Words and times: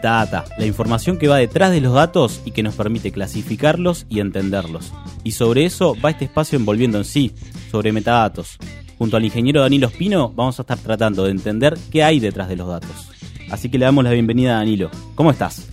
Metadata, 0.00 0.46
la 0.56 0.64
información 0.64 1.18
que 1.18 1.28
va 1.28 1.36
detrás 1.36 1.70
de 1.72 1.82
los 1.82 1.92
datos 1.92 2.40
y 2.46 2.52
que 2.52 2.62
nos 2.62 2.74
permite 2.74 3.12
clasificarlos 3.12 4.06
y 4.08 4.20
entenderlos. 4.20 4.94
Y 5.24 5.32
sobre 5.32 5.66
eso 5.66 5.94
va 6.02 6.08
este 6.08 6.24
espacio 6.24 6.58
envolviendo 6.58 6.96
en 6.96 7.04
sí, 7.04 7.34
sobre 7.70 7.92
metadatos. 7.92 8.56
Junto 8.96 9.18
al 9.18 9.26
ingeniero 9.26 9.60
Danilo 9.60 9.88
Espino 9.88 10.32
vamos 10.34 10.58
a 10.58 10.62
estar 10.62 10.78
tratando 10.78 11.24
de 11.24 11.32
entender 11.32 11.76
qué 11.90 12.02
hay 12.02 12.18
detrás 12.18 12.48
de 12.48 12.56
los 12.56 12.66
datos. 12.68 13.10
Así 13.50 13.68
que 13.68 13.76
le 13.76 13.84
damos 13.84 14.02
la 14.02 14.12
bienvenida 14.12 14.52
a 14.52 14.60
Danilo. 14.60 14.90
¿Cómo 15.14 15.30
estás? 15.30 15.68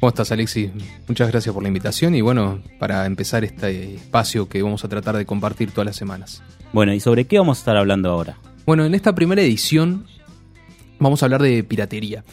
¿Cómo 0.00 0.08
estás, 0.08 0.32
Alexis? 0.32 0.72
Muchas 1.06 1.28
gracias 1.28 1.54
por 1.54 1.62
la 1.62 1.68
invitación 1.68 2.16
y 2.16 2.20
bueno, 2.20 2.60
para 2.80 3.06
empezar 3.06 3.44
este 3.44 3.94
espacio 3.94 4.48
que 4.48 4.60
vamos 4.60 4.84
a 4.84 4.88
tratar 4.88 5.16
de 5.16 5.24
compartir 5.24 5.70
todas 5.70 5.86
las 5.86 5.96
semanas. 5.96 6.42
Bueno, 6.72 6.92
¿y 6.92 6.98
sobre 6.98 7.26
qué 7.26 7.38
vamos 7.38 7.58
a 7.58 7.60
estar 7.60 7.76
hablando 7.76 8.10
ahora? 8.10 8.38
Bueno, 8.66 8.84
en 8.84 8.96
esta 8.96 9.14
primera 9.14 9.40
edición 9.40 10.04
vamos 10.98 11.22
a 11.22 11.26
hablar 11.26 11.42
de 11.42 11.62
piratería. 11.62 12.24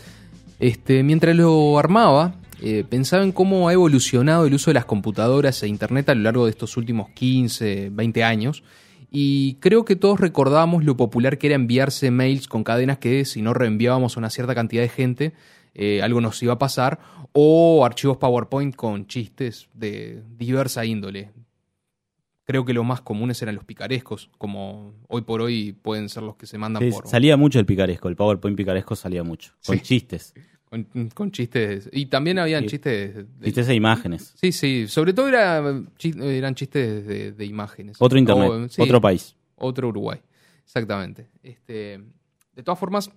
Este, 0.60 1.04
mientras 1.04 1.36
lo 1.36 1.78
armaba, 1.78 2.36
eh, 2.62 2.86
pensaba 2.90 3.24
en 3.24 3.32
cómo 3.32 3.68
ha 3.68 3.74
evolucionado 3.74 4.46
el 4.46 4.54
uso 4.54 4.70
de 4.70 4.76
las 4.76 4.86
computadoras 4.86 5.62
e 5.62 5.68
Internet 5.68 6.10
a 6.10 6.16
lo 6.16 6.22
largo 6.22 6.46
de 6.46 6.52
estos 6.52 6.78
últimos 6.78 7.10
15, 7.10 7.90
20 7.92 8.24
años. 8.24 8.64
Y 9.12 9.56
creo 9.56 9.86
que 9.86 9.96
todos 9.96 10.20
recordamos 10.20 10.84
lo 10.84 10.98
popular 10.98 11.38
que 11.38 11.48
era 11.48 11.56
enviarse 11.56 12.12
mails 12.12 12.48
con 12.48 12.64
cadenas 12.64 12.98
que 12.98 13.26
si 13.26 13.42
no 13.42 13.54
reenviábamos 13.54 14.16
a 14.16 14.20
una 14.20 14.30
cierta 14.30 14.56
cantidad 14.56 14.82
de 14.82 14.90
gente, 14.90 15.34
eh, 15.74 16.02
algo 16.02 16.22
nos 16.22 16.42
iba 16.42 16.54
a 16.54 16.60
pasar, 16.60 17.00
o 17.32 17.86
archivos 17.86 18.18
PowerPoint 18.18 18.76
con 18.76 19.08
chistes 19.08 19.70
de 19.74 20.24
diversa 20.38 20.86
índole. 20.86 21.32
Creo 22.46 22.64
que 22.64 22.74
los 22.74 22.86
más 22.86 23.02
comunes 23.02 23.42
eran 23.42 23.56
los 23.56 23.64
picarescos, 23.64 24.30
como 24.38 24.94
hoy 25.08 25.24
por 25.24 25.42
hoy 25.42 25.74
pueden 25.74 26.10
ser 26.10 26.24
los 26.24 26.36
que 26.36 26.46
se 26.46 26.58
mandan 26.58 26.88
por... 26.90 27.08
Salía 27.08 27.38
mucho 27.38 27.60
el 27.60 27.66
picaresco, 27.66 28.08
el 28.08 28.16
PowerPoint 28.16 28.56
picaresco 28.56 28.96
salía 28.96 29.24
mucho, 29.24 29.54
con 29.66 29.80
chistes. 29.80 30.34
Con, 31.14 31.32
chistes. 31.32 31.88
Y 31.94 32.08
también 32.08 32.38
habían 32.38 32.66
chistes. 32.66 33.16
De, 33.16 33.46
chistes 33.46 33.68
de 33.68 33.76
imágenes. 33.76 34.34
Sí, 34.36 34.52
sí. 34.52 34.88
Sobre 34.90 35.14
todo 35.14 35.30
eran 35.30 36.56
chistes 36.56 37.38
de, 37.38 37.46
imágenes. 37.46 37.96
Otro 38.00 38.18
internet. 38.18 38.74
otro 38.80 39.00
país. 39.00 39.38
Otro 39.56 39.88
Uruguay. 39.88 40.20
Exactamente. 40.66 41.30
Este, 41.44 42.02
de 42.56 42.64
todas 42.64 42.78
formas, 42.78 43.10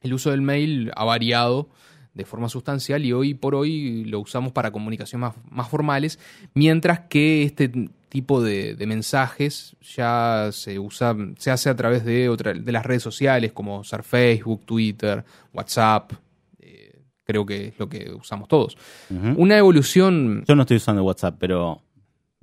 el 0.00 0.14
uso 0.14 0.30
del 0.30 0.42
mail 0.42 0.90
ha 0.96 1.04
variado 1.04 1.68
de 2.14 2.24
forma 2.24 2.48
sustancial 2.48 3.04
y 3.04 3.12
hoy 3.12 3.34
por 3.34 3.54
hoy 3.54 4.04
lo 4.04 4.20
usamos 4.20 4.52
para 4.52 4.70
comunicaciones 4.70 5.32
más, 5.50 5.68
formales, 5.68 6.18
mientras 6.54 7.00
que 7.00 7.42
este 7.44 7.70
tipo 8.12 8.42
de, 8.42 8.76
mensajes 8.86 9.74
ya 9.80 10.50
se 10.52 10.78
usa, 10.78 11.16
se 11.38 11.50
hace 11.50 11.70
a 11.70 11.74
través 11.74 12.04
de, 12.04 12.28
otra, 12.28 12.52
de 12.52 12.72
las 12.72 12.84
redes 12.84 13.02
sociales 13.02 13.52
como 13.52 13.78
usar 13.78 14.02
Facebook, 14.02 14.66
Twitter, 14.66 15.24
WhatsApp, 15.54 16.12
creo 17.24 17.46
que 17.46 17.68
es 17.68 17.78
lo 17.78 17.88
que 17.88 18.10
usamos 18.12 18.48
todos. 18.48 18.76
Una 19.08 19.56
evolución... 19.56 20.44
Yo 20.46 20.54
no 20.54 20.62
estoy 20.62 20.76
usando 20.76 21.02
WhatsApp, 21.04 21.36
pero 21.38 21.80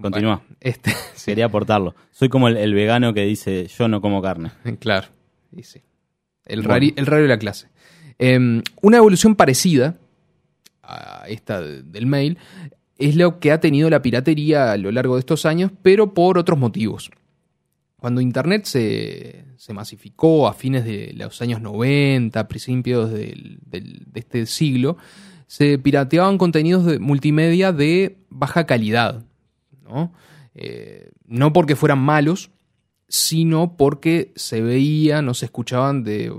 continúa. 0.01 0.41
este, 0.59 0.91
Quería 1.23 1.45
aportarlo. 1.45 1.93
Soy 2.09 2.29
como 2.29 2.47
el, 2.47 2.73
vegano 2.73 3.13
que 3.13 3.25
dice 3.25 3.67
yo 3.67 3.87
no 3.87 4.01
como 4.01 4.23
carne. 4.23 4.51
Claro, 4.79 5.07
y 5.55 5.61
sí. 5.61 5.83
El, 6.45 6.59
el 6.61 7.05
raro 7.05 7.21
de 7.21 7.27
la 7.27 7.37
clase. 7.37 7.67
Em, 8.17 8.63
una 8.81 8.97
evolución 8.97 9.35
parecida 9.35 9.97
a 10.81 11.25
esta 11.27 11.61
del 11.61 12.07
mail 12.07 12.39
es 12.99 13.15
lo 13.15 13.39
que 13.39 13.51
ha 13.51 13.59
tenido 13.59 13.89
la 13.89 14.01
piratería 14.01 14.71
a 14.71 14.77
lo 14.77 14.91
largo 14.91 15.15
de 15.15 15.21
estos 15.21 15.45
años, 15.45 15.71
pero 15.81 16.13
por 16.13 16.37
otros 16.37 16.59
motivos. 16.59 17.09
Cuando 17.97 18.21
Internet 18.21 18.65
se, 18.65 19.45
masificó 19.73 20.47
a 20.47 20.53
fines 20.53 20.85
de 20.85 21.13
los 21.15 21.41
años 21.41 21.61
90, 21.61 22.47
principios 22.47 23.11
de 23.11 23.35
este 24.13 24.45
siglo, 24.45 24.97
se 25.49 25.79
pirateaban 25.79 26.37
contenidos 26.37 26.85
de 26.85 26.99
multimedia 26.99 27.73
de 27.73 28.19
baja 28.29 28.67
calidad. 28.67 29.25
¿no? 29.81 30.13
Eh, 30.53 31.09
no 31.25 31.53
porque 31.53 31.75
fueran 31.75 31.97
malos, 31.97 32.51
sino 33.07 33.75
porque 33.75 34.31
se 34.35 34.61
veían 34.61 35.27
o 35.27 35.33
se 35.33 35.45
escuchaban 35.45 36.03
de 36.03 36.31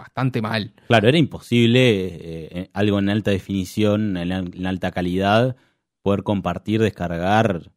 bastante 0.00 0.42
mal. 0.42 0.72
Claro, 0.88 1.08
era 1.08 1.18
imposible 1.18 1.90
eh, 1.90 2.48
eh, 2.50 2.70
algo 2.72 2.98
en 2.98 3.08
alta 3.08 3.30
definición, 3.30 4.16
en, 4.16 4.66
alta 4.66 4.90
calidad, 4.90 5.56
poder 6.02 6.22
compartir, 6.22 6.80
descargar 6.80 7.70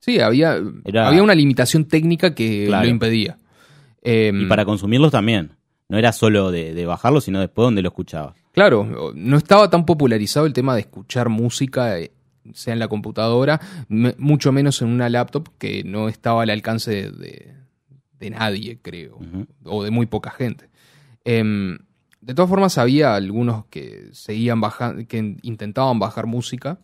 sí, 0.00 0.20
había, 0.20 0.58
había 0.94 1.22
una 1.22 1.34
limitación 1.34 1.84
técnica 1.86 2.34
que 2.34 2.68
lo 2.68 2.86
impedía. 2.86 3.38
y 4.02 4.46
para 4.46 4.64
consumirlos 4.64 5.12
también. 5.12 5.52
No 5.88 5.96
era 5.96 6.12
solo 6.12 6.50
de, 6.50 6.84
bajarlo, 6.84 7.20
sino 7.20 7.40
después 7.40 7.64
donde 7.64 7.80
lo 7.80 7.88
escuchaba. 7.88 8.34
Claro, 8.52 9.12
no 9.14 9.36
estaba 9.36 9.70
tan 9.70 9.86
popularizado 9.86 10.44
el 10.44 10.52
tema 10.52 10.74
de 10.74 10.82
escuchar 10.82 11.30
música, 11.30 11.98
eh, 11.98 12.12
sea 12.52 12.74
en 12.74 12.78
la 12.78 12.88
computadora, 12.88 13.60
mucho 13.88 14.52
menos 14.52 14.82
en 14.82 14.88
una 14.88 15.08
laptop 15.08 15.48
que 15.58 15.84
no 15.84 16.08
estaba 16.08 16.42
al 16.42 16.50
alcance 16.50 17.10
de, 17.10 18.30
nadie, 18.30 18.78
creo, 18.82 19.18
o 19.64 19.84
de 19.84 19.90
muy 19.90 20.06
poca 20.06 20.30
gente. 20.30 20.68
Em, 21.24 21.78
de 22.20 22.34
todas 22.34 22.48
formas, 22.48 22.78
había 22.78 23.14
algunos 23.14 23.66
que 23.66 24.08
seguían 24.12 24.60
bajando, 24.60 25.06
que 25.06 25.36
intentaban 25.42 25.98
bajar 25.98 26.26
música, 26.26 26.78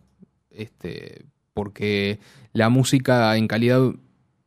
este, 0.50 1.24
porque 1.52 2.18
la 2.52 2.68
música 2.68 3.36
en 3.36 3.48
calidad 3.48 3.80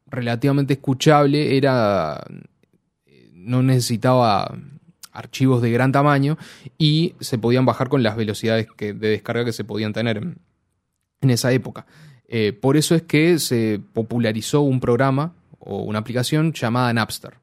relativamente 0.07 0.73
escuchable 0.73 1.57
era 1.57 2.23
no 3.47 3.63
necesitaba 3.63 4.53
archivos 5.13 5.61
de 5.61 5.71
gran 5.71 5.91
tamaño 5.91 6.37
y 6.77 7.15
se 7.21 7.37
podían 7.37 7.65
bajar 7.65 7.89
con 7.89 8.03
las 8.03 8.15
velocidades 8.15 8.67
de 8.77 8.93
descarga 8.93 9.45
que 9.45 9.53
se 9.53 9.63
podían 9.63 9.93
tener 9.93 10.17
en, 10.17 11.29
esa 11.29 11.51
época. 11.51 11.87
Eh, 12.27 12.53
por 12.53 12.77
eso 12.77 12.93
es 12.93 13.03
que 13.03 13.39
se 13.39 13.81
popularizó 13.93 14.61
un 14.61 14.79
programa 14.79 15.33
o 15.59 15.81
una 15.83 15.99
aplicación 15.99 16.53
llamada 16.53 16.93
Napster. 16.93 17.35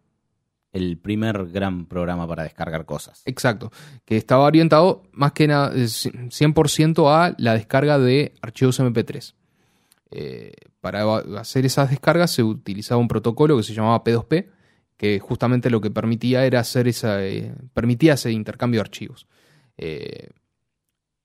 El 0.75 0.99
primer 0.99 1.47
gran 1.47 1.87
programa 1.87 2.29
para 2.29 2.43
descargar 2.43 2.85
cosas. 2.85 3.23
Exacto, 3.25 3.73
que 4.05 4.17
estaba 4.17 4.45
orientado 4.45 5.05
más 5.12 5.33
que 5.33 5.47
nada 5.47 5.73
100% 5.73 7.09
a 7.09 7.35
la 7.39 7.55
descarga 7.55 7.99
de 7.99 8.35
archivos 8.43 8.79
MP3. 8.79 9.35
Eh, 10.11 10.53
para 10.81 11.17
hacer 11.39 11.65
esas 11.65 11.89
descargas 11.89 12.31
se 12.31 12.43
utilizaba 12.43 13.01
un 13.01 13.09
protocolo 13.09 13.57
que 13.57 13.62
se 13.62 13.73
llamaba 13.73 14.05
P2P, 14.05 14.49
que 14.97 15.19
justamente 15.19 15.71
lo 15.71 15.81
que 15.81 15.91
permitía 15.91 16.45
era 16.45 16.61
hacer 16.61 16.89
esa, 16.89 17.25
eh, 17.25 17.55
permitía 17.73 18.15
ese 18.15 18.31
intercambio 18.31 18.79
de 18.79 18.83
archivos. 18.83 19.27
Eh, 19.77 20.29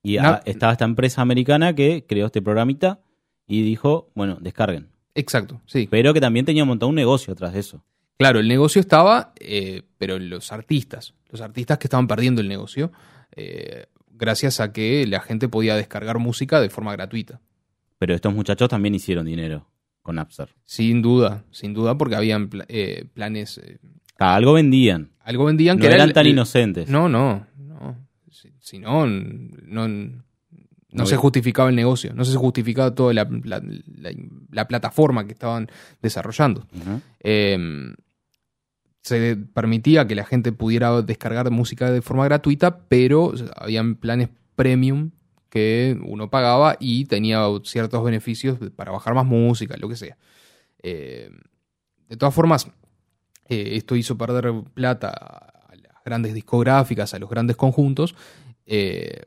y 0.02 0.16
estaba 0.16 0.72
esta 0.72 0.86
empresa 0.86 1.22
americana 1.22 1.76
que 1.76 2.06
creó 2.08 2.28
este 2.28 2.42
programita 2.42 3.02
y 3.48 3.64
dijo, 3.64 4.12
bueno, 4.16 4.38
descarguen. 4.40 4.90
Exacto, 5.14 5.62
sí. 5.66 5.88
Pero 5.92 6.14
que 6.14 6.22
también 6.22 6.46
tenía 6.46 6.64
montado 6.66 6.90
un 6.90 6.96
negocio 6.96 7.34
atrás 7.34 7.54
de 7.54 7.60
eso. 7.60 7.84
Claro, 8.20 8.40
el 8.40 8.48
negocio 8.48 8.80
estaba, 8.82 9.34
pero 9.98 10.20
los 10.20 10.52
artistas, 10.52 11.16
los 11.30 11.42
artistas 11.42 11.80
que 11.80 11.88
estaban 11.88 12.06
perdiendo 12.06 12.42
el 12.42 12.50
negocio, 12.50 12.92
gracias 14.20 14.60
a 14.60 14.72
que 14.72 15.08
la 15.08 15.22
gente 15.22 15.48
podía 15.48 15.76
descargar 15.76 16.20
música 16.20 16.62
de 16.62 16.70
forma 16.70 16.92
gratuita. 16.92 17.40
Pero 17.98 18.14
estos 18.14 18.34
muchachos 18.34 18.70
también 18.70 18.94
hicieron 18.94 19.26
dinero 19.26 19.68
con 20.02 20.16
Napster. 20.16 20.50
Sin 20.66 21.02
duda, 21.02 21.44
sin 21.52 21.74
duda, 21.74 21.98
porque 21.98 22.16
habían 22.16 22.50
eh, 22.68 23.06
planes. 23.14 23.58
Eh, 23.58 23.80
algo 24.18 24.54
vendían. 24.54 25.12
Algo 25.22 25.46
vendían 25.46 25.80
que 25.80 25.88
eran 25.88 26.14
tan 26.14 26.28
inocentes. 26.28 26.90
No, 26.90 27.10
no, 27.10 27.46
no. 27.58 27.98
Si, 28.60 28.80
no, 28.80 29.08
no, 29.08 31.06
se 31.06 31.16
justificaba 31.18 31.70
el 31.70 31.76
negocio, 31.76 32.14
no 32.14 32.24
se 32.24 32.38
justificaba 32.38 32.94
toda 32.94 33.14
la, 33.14 34.68
plataforma 34.68 35.26
que 35.26 35.34
estaban 35.34 35.68
desarrollando. 36.02 36.68
Se 39.10 39.36
permitía 39.36 40.08
que 40.08 40.16
la 40.16 40.24
gente 40.24 40.52
pudiera 40.52 41.02
descargar 41.02 41.50
música 41.52 41.92
de 41.92 42.02
forma 42.02 42.26
gratuita, 42.26 42.80
pero 42.88 43.34
habían 43.56 43.96
planes 43.96 44.30
premium 44.56 45.12
que 45.50 45.98
uno 46.06 46.30
pagaba 46.30 46.78
y 46.80 47.06
tenía 47.06 47.46
ciertos 47.64 48.04
beneficios 48.04 48.58
para 48.76 48.92
bajar 48.92 49.16
más 49.16 49.26
música, 49.26 49.76
lo 49.78 49.90
que 49.90 49.96
sea. 49.96 50.18
Eh, 50.84 51.32
de 52.08 52.18
todas 52.18 52.34
formas, 52.34 52.68
eh, 53.48 53.72
esto 53.74 53.96
hizo 53.96 54.18
perder 54.18 54.54
plata 54.74 55.10
a 55.10 55.76
las 55.76 56.04
grandes 56.06 56.34
discográficas, 56.34 57.14
a 57.14 57.20
los 57.20 57.30
grandes 57.30 57.56
conjuntos. 57.56 58.16
Eh, 58.66 59.24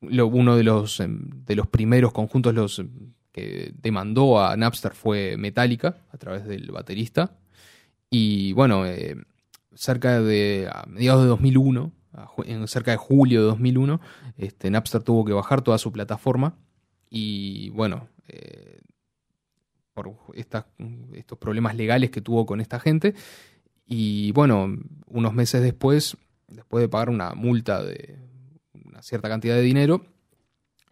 uno 0.00 0.56
de 0.56 0.64
los, 0.64 1.00
em, 1.00 1.30
de 1.46 1.54
los 1.54 1.68
primeros 1.68 2.12
conjuntos 2.12 2.52
los, 2.52 2.80
em, 2.80 3.14
que 3.32 3.72
demandó 3.80 4.44
a 4.44 4.56
Napster 4.56 4.92
fue 4.92 5.36
Metallica, 5.36 5.98
a 6.10 6.18
través 6.18 6.44
del 6.44 6.70
baterista. 6.72 7.38
Y 8.16 8.52
bueno, 8.52 8.84
cerca 9.74 10.20
de 10.20 10.70
a 10.72 10.86
mediados 10.86 11.22
de 11.22 11.28
2001, 11.30 11.90
en 12.44 12.68
cerca 12.68 12.92
de 12.92 12.96
julio 12.96 13.40
de 13.40 13.46
2001, 13.48 14.00
este, 14.36 14.70
Napster 14.70 15.02
tuvo 15.02 15.24
que 15.24 15.32
bajar 15.32 15.62
toda 15.62 15.78
su 15.78 15.90
plataforma 15.90 16.56
y 17.10 17.70
bueno, 17.70 18.06
eh, 18.28 18.82
por 19.94 20.12
estos 20.32 21.38
problemas 21.40 21.74
legales 21.74 22.12
que 22.12 22.20
tuvo 22.20 22.46
con 22.46 22.60
esta 22.60 22.78
gente. 22.78 23.16
Y 23.84 24.30
bueno, 24.30 24.72
unos 25.08 25.34
meses 25.34 25.60
después, 25.60 26.16
después 26.46 26.82
de 26.82 26.88
pagar 26.88 27.10
una 27.10 27.34
multa 27.34 27.82
de 27.82 28.16
una 28.84 29.02
cierta 29.02 29.28
cantidad 29.28 29.56
de 29.56 29.62
dinero. 29.62 30.06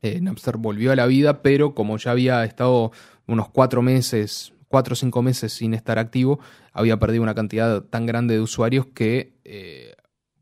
Eh, 0.00 0.20
Napster 0.20 0.56
volvió 0.56 0.90
a 0.90 0.96
la 0.96 1.06
vida, 1.06 1.40
pero 1.40 1.72
como 1.72 1.98
ya 1.98 2.10
había 2.10 2.44
estado 2.44 2.90
unos 3.28 3.48
cuatro 3.48 3.80
meses, 3.80 4.52
cuatro 4.72 4.94
o 4.94 4.96
cinco 4.96 5.20
meses 5.22 5.52
sin 5.52 5.74
estar 5.74 5.98
activo, 5.98 6.40
había 6.72 6.98
perdido 6.98 7.22
una 7.22 7.34
cantidad 7.34 7.82
tan 7.82 8.06
grande 8.06 8.34
de 8.34 8.40
usuarios 8.40 8.86
que 8.86 9.34
eh, 9.44 9.94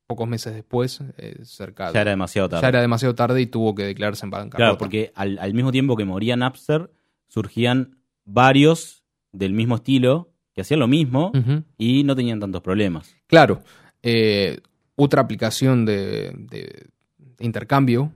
pocos 0.06 0.28
meses 0.28 0.54
después, 0.54 1.02
eh, 1.18 1.38
cerca 1.42 1.90
Ya 1.92 2.00
era 2.02 2.12
demasiado 2.12 2.48
tarde. 2.48 2.62
ya 2.62 2.68
era 2.68 2.80
demasiado 2.80 3.14
tarde 3.16 3.40
y 3.40 3.46
tuvo 3.46 3.74
que 3.74 3.82
declararse 3.84 4.24
en 4.24 4.30
bancarrota. 4.30 4.56
Claro, 4.56 4.78
porque 4.78 5.10
al, 5.16 5.38
al 5.38 5.52
mismo 5.52 5.72
tiempo 5.72 5.96
que 5.96 6.04
moría 6.04 6.36
Napster, 6.36 6.90
surgían 7.28 7.96
varios 8.24 9.02
del 9.32 9.52
mismo 9.52 9.74
estilo 9.76 10.32
que 10.54 10.60
hacían 10.62 10.80
lo 10.80 10.88
mismo 10.88 11.32
y 11.76 12.02
no 12.04 12.14
tenían 12.16 12.38
tantos 12.40 12.60
problemas. 12.62 13.14
Claro, 13.26 13.62
eh, 14.02 14.60
otra 14.96 15.22
aplicación 15.22 15.84
de, 15.84 16.32
de- 16.36 16.86
de 17.18 17.44
intercambio, 17.46 18.12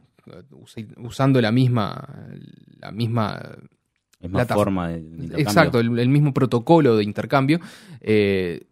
usando 0.97 1.41
la 1.41 1.53
misma, 1.53 2.09
la 2.81 2.91
misma 2.93 3.41
Es 4.25 4.31
más 4.31 4.49
forma 4.49 4.89
de, 4.89 4.95
de 4.95 5.01
intercambio. 5.01 5.39
exacto, 5.39 5.81
el, 5.81 5.99
el 5.99 6.09
mismo 6.09 6.33
protocolo 6.33 6.97
de 6.97 7.05
intercambio, 7.05 7.61
eh, 8.01 8.65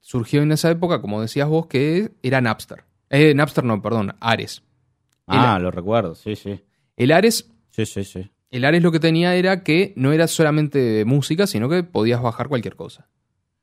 surgió 0.00 0.42
en 0.42 0.52
esa 0.52 0.70
época, 0.70 1.00
como 1.00 1.20
decías 1.20 1.48
vos, 1.48 1.66
que 1.66 2.12
era 2.22 2.40
Napster. 2.40 2.84
Eh, 3.10 3.34
Napster 3.34 3.64
no, 3.64 3.80
perdón, 3.80 4.14
Ares. 4.20 4.62
Ah, 5.26 5.58
lo 5.58 5.70
recuerdo, 5.70 6.14
sí, 6.14 6.36
sí. 6.36 6.60
El 6.96 7.12
Ares, 7.12 7.50
Sí, 7.70 7.86
sí, 7.86 8.04
sí. 8.04 8.30
el 8.50 8.64
Ares 8.64 8.82
lo 8.82 8.90
que 8.92 9.00
tenía 9.00 9.34
era 9.34 9.62
que 9.62 9.92
no 9.96 10.12
era 10.12 10.26
solamente 10.26 11.04
música, 11.04 11.46
sino 11.46 11.68
que 11.68 11.82
podías 11.84 12.20
bajar 12.22 12.48
cualquier 12.48 12.76
cosa. 12.76 13.08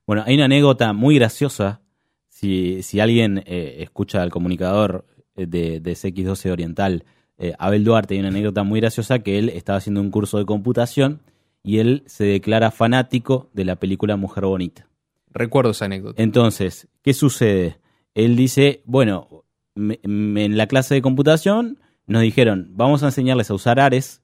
Bueno, 0.07 0.23
hay 0.25 0.35
una 0.35 0.45
anécdota 0.45 0.93
muy 0.93 1.15
graciosa. 1.15 1.81
Si, 2.29 2.83
si 2.83 2.99
alguien 2.99 3.43
eh, 3.45 3.77
escucha 3.79 4.21
al 4.21 4.29
comunicador 4.29 5.05
de, 5.35 5.79
de 5.79 5.91
CX12 5.93 6.51
Oriental, 6.51 7.03
eh, 7.37 7.53
Abel 7.59 7.83
Duarte, 7.83 8.13
hay 8.13 8.19
una 8.19 8.29
anécdota 8.29 8.63
muy 8.63 8.79
graciosa 8.79 9.19
que 9.19 9.37
él 9.39 9.49
estaba 9.49 9.77
haciendo 9.77 10.01
un 10.01 10.11
curso 10.11 10.37
de 10.37 10.45
computación 10.45 11.21
y 11.65 11.79
él 11.79 12.03
se 12.05 12.23
declara 12.25 12.71
fanático 12.71 13.49
de 13.53 13.65
la 13.65 13.75
película 13.75 14.15
Mujer 14.15 14.45
Bonita. 14.45 14.87
Recuerdo 15.31 15.71
esa 15.71 15.85
anécdota. 15.85 16.21
Entonces, 16.21 16.87
¿qué 17.01 17.13
sucede? 17.13 17.77
Él 18.13 18.35
dice, 18.35 18.81
bueno, 18.85 19.43
me- 19.73 19.99
me- 20.03 20.45
en 20.45 20.55
la 20.57 20.67
clase 20.67 20.93
de 20.95 21.01
computación 21.01 21.79
nos 22.07 22.21
dijeron, 22.21 22.69
vamos 22.71 23.03
a 23.03 23.07
enseñarles 23.07 23.49
a 23.49 23.55
usar 23.55 23.79
Ares 23.79 24.21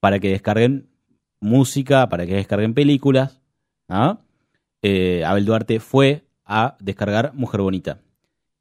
para 0.00 0.18
que 0.20 0.28
descarguen 0.30 0.88
música, 1.40 2.08
para 2.08 2.26
que 2.26 2.34
descarguen 2.34 2.74
películas. 2.74 3.40
¿ah? 3.88 4.18
Eh, 4.82 5.24
Abel 5.24 5.44
Duarte 5.46 5.80
fue 5.80 6.24
a 6.44 6.76
descargar 6.80 7.32
Mujer 7.34 7.60
Bonita. 7.62 8.00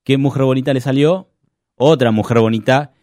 ¿Qué 0.04 0.18
Mujer 0.18 0.44
Bonita 0.44 0.74
le 0.74 0.82
salió? 0.82 1.28
Otra 1.76 2.12
Mujer 2.12 2.40
Bonita 2.40 2.94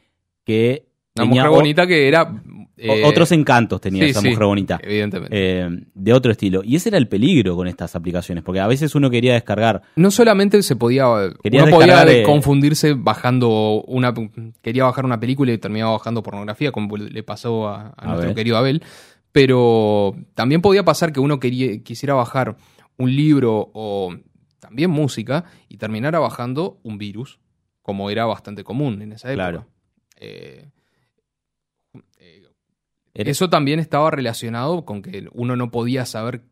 que 0.44 0.87
Una 1.17 1.25
mujer 1.26 1.47
o- 1.49 1.53
bonita 1.53 1.87
que 1.87 2.08
era... 2.08 2.43
eh, 2.82 3.02
otros 3.05 3.31
encantos 3.32 3.81
tenía 3.81 4.05
sí, 4.05 4.11
esa 4.11 4.20
sí, 4.20 4.29
Mujer 4.31 4.44
Bonita. 4.46 4.81
Evidentemente. 4.82 5.34
eh, 5.37 5.69
de 5.94 6.12
otro 6.12 6.32
estilo. 6.32 6.62
Y 6.64 6.76
ese 6.76 6.88
era 6.88 6.99
el 6.99 7.08
peligro 7.08 7.55
con 7.56 7.69
estas 7.69 7.94
aplicaciones, 7.96 8.43
porque 8.44 8.61
a 8.61 8.67
veces 8.67 8.94
uno 8.94 9.08
quería 9.11 9.34
descargar 9.34 9.82
No 9.96 10.11
solamente 10.11 10.62
se 10.62 10.76
podía, 10.76 11.08
uno 11.08 11.67
podía 11.70 12.05
de- 12.05 12.23
eh, 12.23 12.25
confundirse 12.25 12.94
bajando 12.94 13.82
una, 13.87 14.12
quería 14.62 14.84
bajar 14.84 15.05
una 15.05 15.19
película 15.20 15.52
y 15.52 15.58
terminaba 15.58 15.93
bajando 15.93 16.23
pornografía, 16.23 16.73
como 16.73 16.96
le 16.96 17.23
pasó 17.23 17.69
a, 17.69 17.88
a 17.88 17.94
A 17.96 18.06
nuestro 18.06 18.29
ver. 18.29 18.34
querido 18.34 18.56
Abel, 18.56 18.82
pero 19.32 20.14
también 20.34 20.61
podía 20.61 20.84
pasar 20.84 21.12
que 21.12 21.20
uno 21.20 21.40
quería, 21.40 21.82
quisiera 21.82 22.14
bajar 22.14 22.56
un 22.99 23.14
libro 23.14 23.70
o 23.73 24.14
también 24.61 24.90
música 24.90 25.44
y 25.69 25.76
terminara 25.79 26.19
bajando 26.19 26.79
un 26.82 26.99
virus, 26.99 27.40
como 27.82 28.11
era 28.11 28.26
bastante 28.26 28.62
común 28.62 29.02
en 29.02 29.12
esa 29.12 29.29
época. 29.32 29.49
Claro. 29.50 29.67
Eh, 30.20 30.69
eso 33.14 33.50
también 33.50 33.79
estaba 33.79 34.11
relacionado 34.11 34.85
con 34.85 35.03
que 35.03 35.29
uno 35.32 35.56
no 35.56 35.70
podía 35.70 36.06
saber 36.06 36.43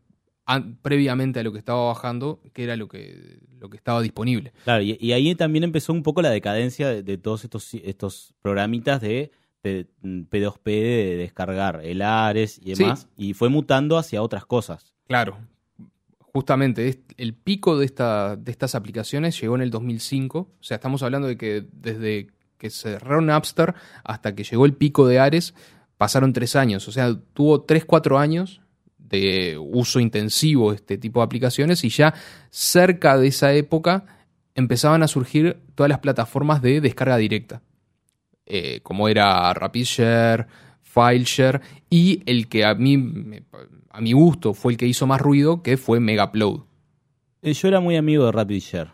previamente 0.81 1.39
a 1.39 1.43
lo 1.43 1.53
que 1.53 1.59
estaba 1.59 1.85
bajando 1.87 2.41
qué 2.53 2.63
era 2.65 2.75
lo 2.75 2.87
que, 2.87 3.39
lo 3.57 3.69
que 3.69 3.77
estaba 3.77 4.01
disponible. 4.01 4.51
Claro, 4.65 4.83
y, 4.83 4.97
y 4.99 5.13
ahí 5.13 5.33
también 5.35 5.63
empezó 5.63 5.93
un 5.93 6.03
poco 6.03 6.21
la 6.21 6.29
decadencia 6.29 6.89
de, 6.89 7.03
de 7.03 7.17
todos 7.17 7.43
estos, 7.45 7.73
estos 7.73 8.33
programitas 8.41 8.99
de, 8.99 9.31
de, 9.63 9.87
mm, 10.01 10.21
P2P, 10.23 10.63
de 10.65 11.15
descargar 11.17 11.81
el 11.83 12.01
Ares 12.01 12.59
y 12.61 12.75
Sí. 12.75 12.83
demás, 12.83 13.07
y 13.15 13.33
fue 13.33 13.47
mutando 13.49 13.97
hacia 13.97 14.21
otras 14.21 14.45
cosas. 14.45 14.93
Claro. 15.07 15.37
Justamente, 16.19 17.01
el 17.17 17.33
pico 17.33 17.77
de, 17.77 17.85
esta, 17.85 18.35
de 18.37 18.51
estas 18.51 18.73
aplicaciones 18.75 19.39
llegó 19.39 19.55
en 19.55 19.61
el 19.61 19.69
2005. 19.69 20.39
O 20.39 20.63
sea, 20.63 20.75
estamos 20.75 21.03
hablando 21.03 21.27
de 21.27 21.37
que 21.37 21.65
desde 21.73 22.27
que 22.57 22.69
cerraron 22.69 23.25
Napster 23.25 23.73
hasta 24.03 24.33
que 24.33 24.43
llegó 24.43 24.65
el 24.65 24.73
pico 24.73 25.07
de 25.07 25.19
Ares, 25.19 25.53
pasaron 26.01 26.33
tres 26.33 26.55
años. 26.55 26.87
O 26.87 26.91
sea, 26.91 27.15
tuvo 27.35 27.61
tres, 27.61 27.85
cuatro 27.85 28.17
años 28.17 28.59
de 28.97 29.55
uso 29.59 29.99
intensivo 29.99 30.71
de 30.71 30.77
este 30.77 30.97
tipo 30.97 31.19
de 31.19 31.25
aplicaciones 31.25 31.83
y 31.83 31.89
ya 31.89 32.15
cerca 32.49 33.19
de 33.19 33.27
esa 33.27 33.53
época 33.53 34.05
empezaban 34.55 35.03
a 35.03 35.07
surgir 35.07 35.59
todas 35.75 35.91
las 35.91 35.99
plataformas 35.99 36.63
de 36.63 36.81
descarga 36.81 37.17
directa. 37.17 37.61
Eh, 38.47 38.79
como 38.81 39.09
era 39.09 39.53
RapidShare, 39.53 40.47
FileShare 40.81 41.61
y 41.87 42.23
el 42.25 42.47
que 42.47 42.65
a 42.65 42.73
mí, 42.73 42.97
a 43.91 44.01
mi 44.01 44.13
gusto, 44.13 44.55
fue 44.55 44.71
el 44.71 44.79
que 44.79 44.87
hizo 44.87 45.05
más 45.05 45.21
ruido, 45.21 45.61
que 45.61 45.77
fue 45.77 45.99
Megaupload. 45.99 46.61
Eh, 47.43 47.53
Yo 47.53 47.67
era 47.67 47.79
muy 47.79 47.95
amigo 47.95 48.25
de 48.25 48.31
RapidShare. 48.31 48.89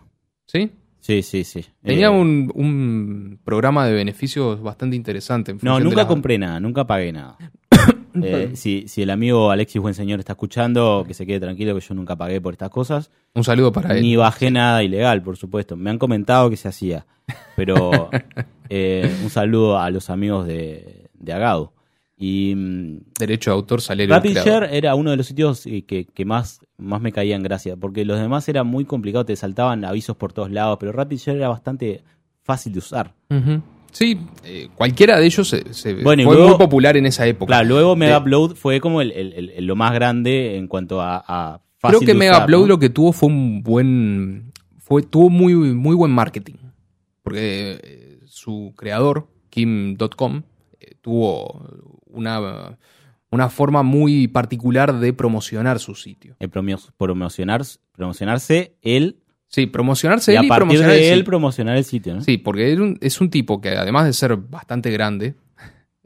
¿Sí? 0.46 0.72
Sí, 1.08 1.22
sí, 1.24 1.46
sí. 1.46 1.64
Tenía 1.82 2.08
Eh, 2.08 2.10
un, 2.10 2.52
un 2.54 3.40
programa 3.46 3.86
de 3.88 3.94
beneficios 3.94 4.62
bastante 4.62 4.98
interesante. 4.98 5.52
en 5.52 5.60
No, 5.62 5.80
nunca 5.80 6.02
la- 6.02 6.08
compré 6.08 6.38
nada, 6.38 6.60
nunca 6.60 6.86
pagué 6.86 7.14
nada. 7.14 7.38
Eh, 8.20 8.52
si, 8.56 8.88
si 8.88 9.04
el 9.04 9.12
amigo 9.12 9.52
Alexis 9.52 9.80
Buenseñor 9.80 10.20
está 10.20 10.34
escuchando, 10.34 11.06
que 11.08 11.14
se 11.14 11.28
quede 11.28 11.40
tranquilo 11.40 11.76
que 11.76 11.82
yo 11.82 11.94
nunca 11.94 12.16
pagué 12.16 12.42
por 12.42 12.52
estas 12.54 12.72
cosas. 12.72 13.12
Un 13.36 13.44
saludo 13.44 13.72
para 13.72 13.96
él. 13.96 14.02
Ni 14.02 14.16
bajé 14.16 14.50
nada 14.50 14.82
ilegal, 14.84 15.22
por 15.22 15.38
supuesto. 15.38 15.76
Me 15.78 15.92
han 15.92 16.00
comentado 16.00 16.50
que 16.50 16.58
se 16.58 16.68
hacía. 16.68 17.06
Pero 17.56 18.10
eh, 18.70 19.16
un 19.24 19.30
saludo 19.30 19.78
a 19.78 19.90
los 19.92 20.10
amigos 20.10 20.48
de, 20.48 21.10
de 21.14 21.32
Agado. 21.34 21.74
Y 22.20 22.54
mm, 22.56 22.98
Derecho 23.20 23.52
de 23.52 23.56
autor, 23.56 23.82
salario. 23.82 24.14
RapidShare 24.16 24.76
era 24.76 24.96
uno 24.96 25.12
de 25.12 25.18
los 25.18 25.28
sitios 25.28 25.66
eh, 25.68 25.84
que, 25.86 26.06
que 26.06 26.26
más, 26.26 26.62
más 26.78 27.00
me 27.02 27.12
caía 27.12 27.36
en 27.36 27.44
gracia. 27.44 27.76
Porque 27.76 28.06
los 28.06 28.20
demás 28.20 28.50
era 28.50 28.64
muy 28.64 28.86
complicado, 28.86 29.26
te 29.26 29.36
saltaban 29.36 29.86
avisos 29.86 30.18
por 30.18 30.34
todos 30.34 30.50
lados. 30.52 30.78
Pero 30.80 30.92
RapidShare 30.94 31.38
era 31.38 31.50
bastante 31.50 32.02
fácil 32.44 32.74
de 32.74 32.80
usar. 32.80 33.14
Sí, 33.92 34.18
eh, 34.44 34.68
cualquiera 34.76 35.20
de 35.20 35.26
ellos 35.28 35.48
se, 35.48 35.74
se- 35.74 35.94
Bueno, 36.04 36.24
fue 36.24 36.36
luego- 36.36 36.50
muy 36.50 36.58
popular 36.58 36.98
en 36.98 37.06
esa 37.06 37.26
época. 37.28 37.52
Claro, 37.52 37.68
luego 37.70 37.90
De- 37.92 37.98
Megaupload 37.98 38.56
fue 38.56 38.80
como 38.82 39.02
el, 39.02 39.12
el- 39.12 39.66
lo 39.66 39.76
más 39.76 39.94
grande 39.94 40.58
en 40.58 40.68
cuanto 40.68 41.02
a, 41.02 41.18
a 41.28 41.60
Creo 41.60 41.92
fácil 41.94 42.00
que 42.00 42.14
de 42.14 42.18
usar, 42.18 42.32
Megaupload 42.34 42.62
¿no? 42.62 42.68
lo 42.68 42.80
que 42.80 42.90
tuvo 42.90 43.12
fue 43.14 43.30
un 43.30 43.62
buen. 43.64 44.52
Fue, 44.80 45.04
tuvo 45.04 45.30
muy, 45.30 45.54
muy 45.54 45.96
buen 45.96 46.12
marketing. 46.12 46.56
Porque 47.24 47.80
eh, 47.84 48.20
su 48.26 48.74
creador, 48.76 49.28
Kim.com, 49.50 50.42
eh, 50.80 50.96
tuvo 51.02 51.66
una, 52.18 52.78
una 53.32 53.50
forma 53.50 53.84
muy 53.84 54.28
particular 54.28 55.00
de 55.00 55.14
promocionar 55.14 55.80
su 55.80 55.96
sitio. 55.96 56.36
Eh, 56.40 56.48
promo- 56.50 56.92
promocionar, 56.98 57.64
promocionarse 57.94 58.76
él 58.82 59.18
Sí, 59.50 59.66
promocionarse 59.66 60.34
y 60.34 60.36
él 60.36 60.42
a 60.42 60.44
y 60.46 60.48
partir 60.50 60.60
promocionar 60.68 60.92
el 60.96 61.02
de 61.02 61.14
él 61.14 61.24
promocionar 61.24 61.78
el 61.78 61.86
sitio, 61.86 62.14
¿no? 62.16 62.22
Sí, 62.22 62.38
porque 62.38 62.72
él 62.74 62.82
un- 62.82 62.98
es 63.00 63.22
un 63.22 63.30
tipo 63.30 63.62
que 63.62 63.70
además 63.70 64.06
de 64.06 64.12
ser 64.12 64.36
bastante 64.36 64.92
grande, 64.92 65.36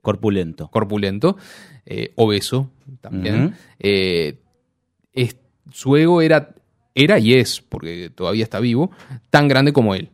Corpulento. 0.01 0.67
corpulento, 0.69 1.37
eh, 1.85 2.11
obeso 2.15 2.69
también, 3.01 3.55
eh, 3.79 4.39
es- 5.13 5.37
su 5.71 5.95
ego 5.95 6.21
era, 6.21 6.53
era 6.95 7.17
y 7.19 7.33
es, 7.35 7.61
porque 7.61 8.09
todavía 8.13 8.43
está 8.43 8.59
vivo, 8.59 8.91
tan 9.29 9.47
grande 9.47 9.73
como 9.73 9.95
él. 9.95 10.09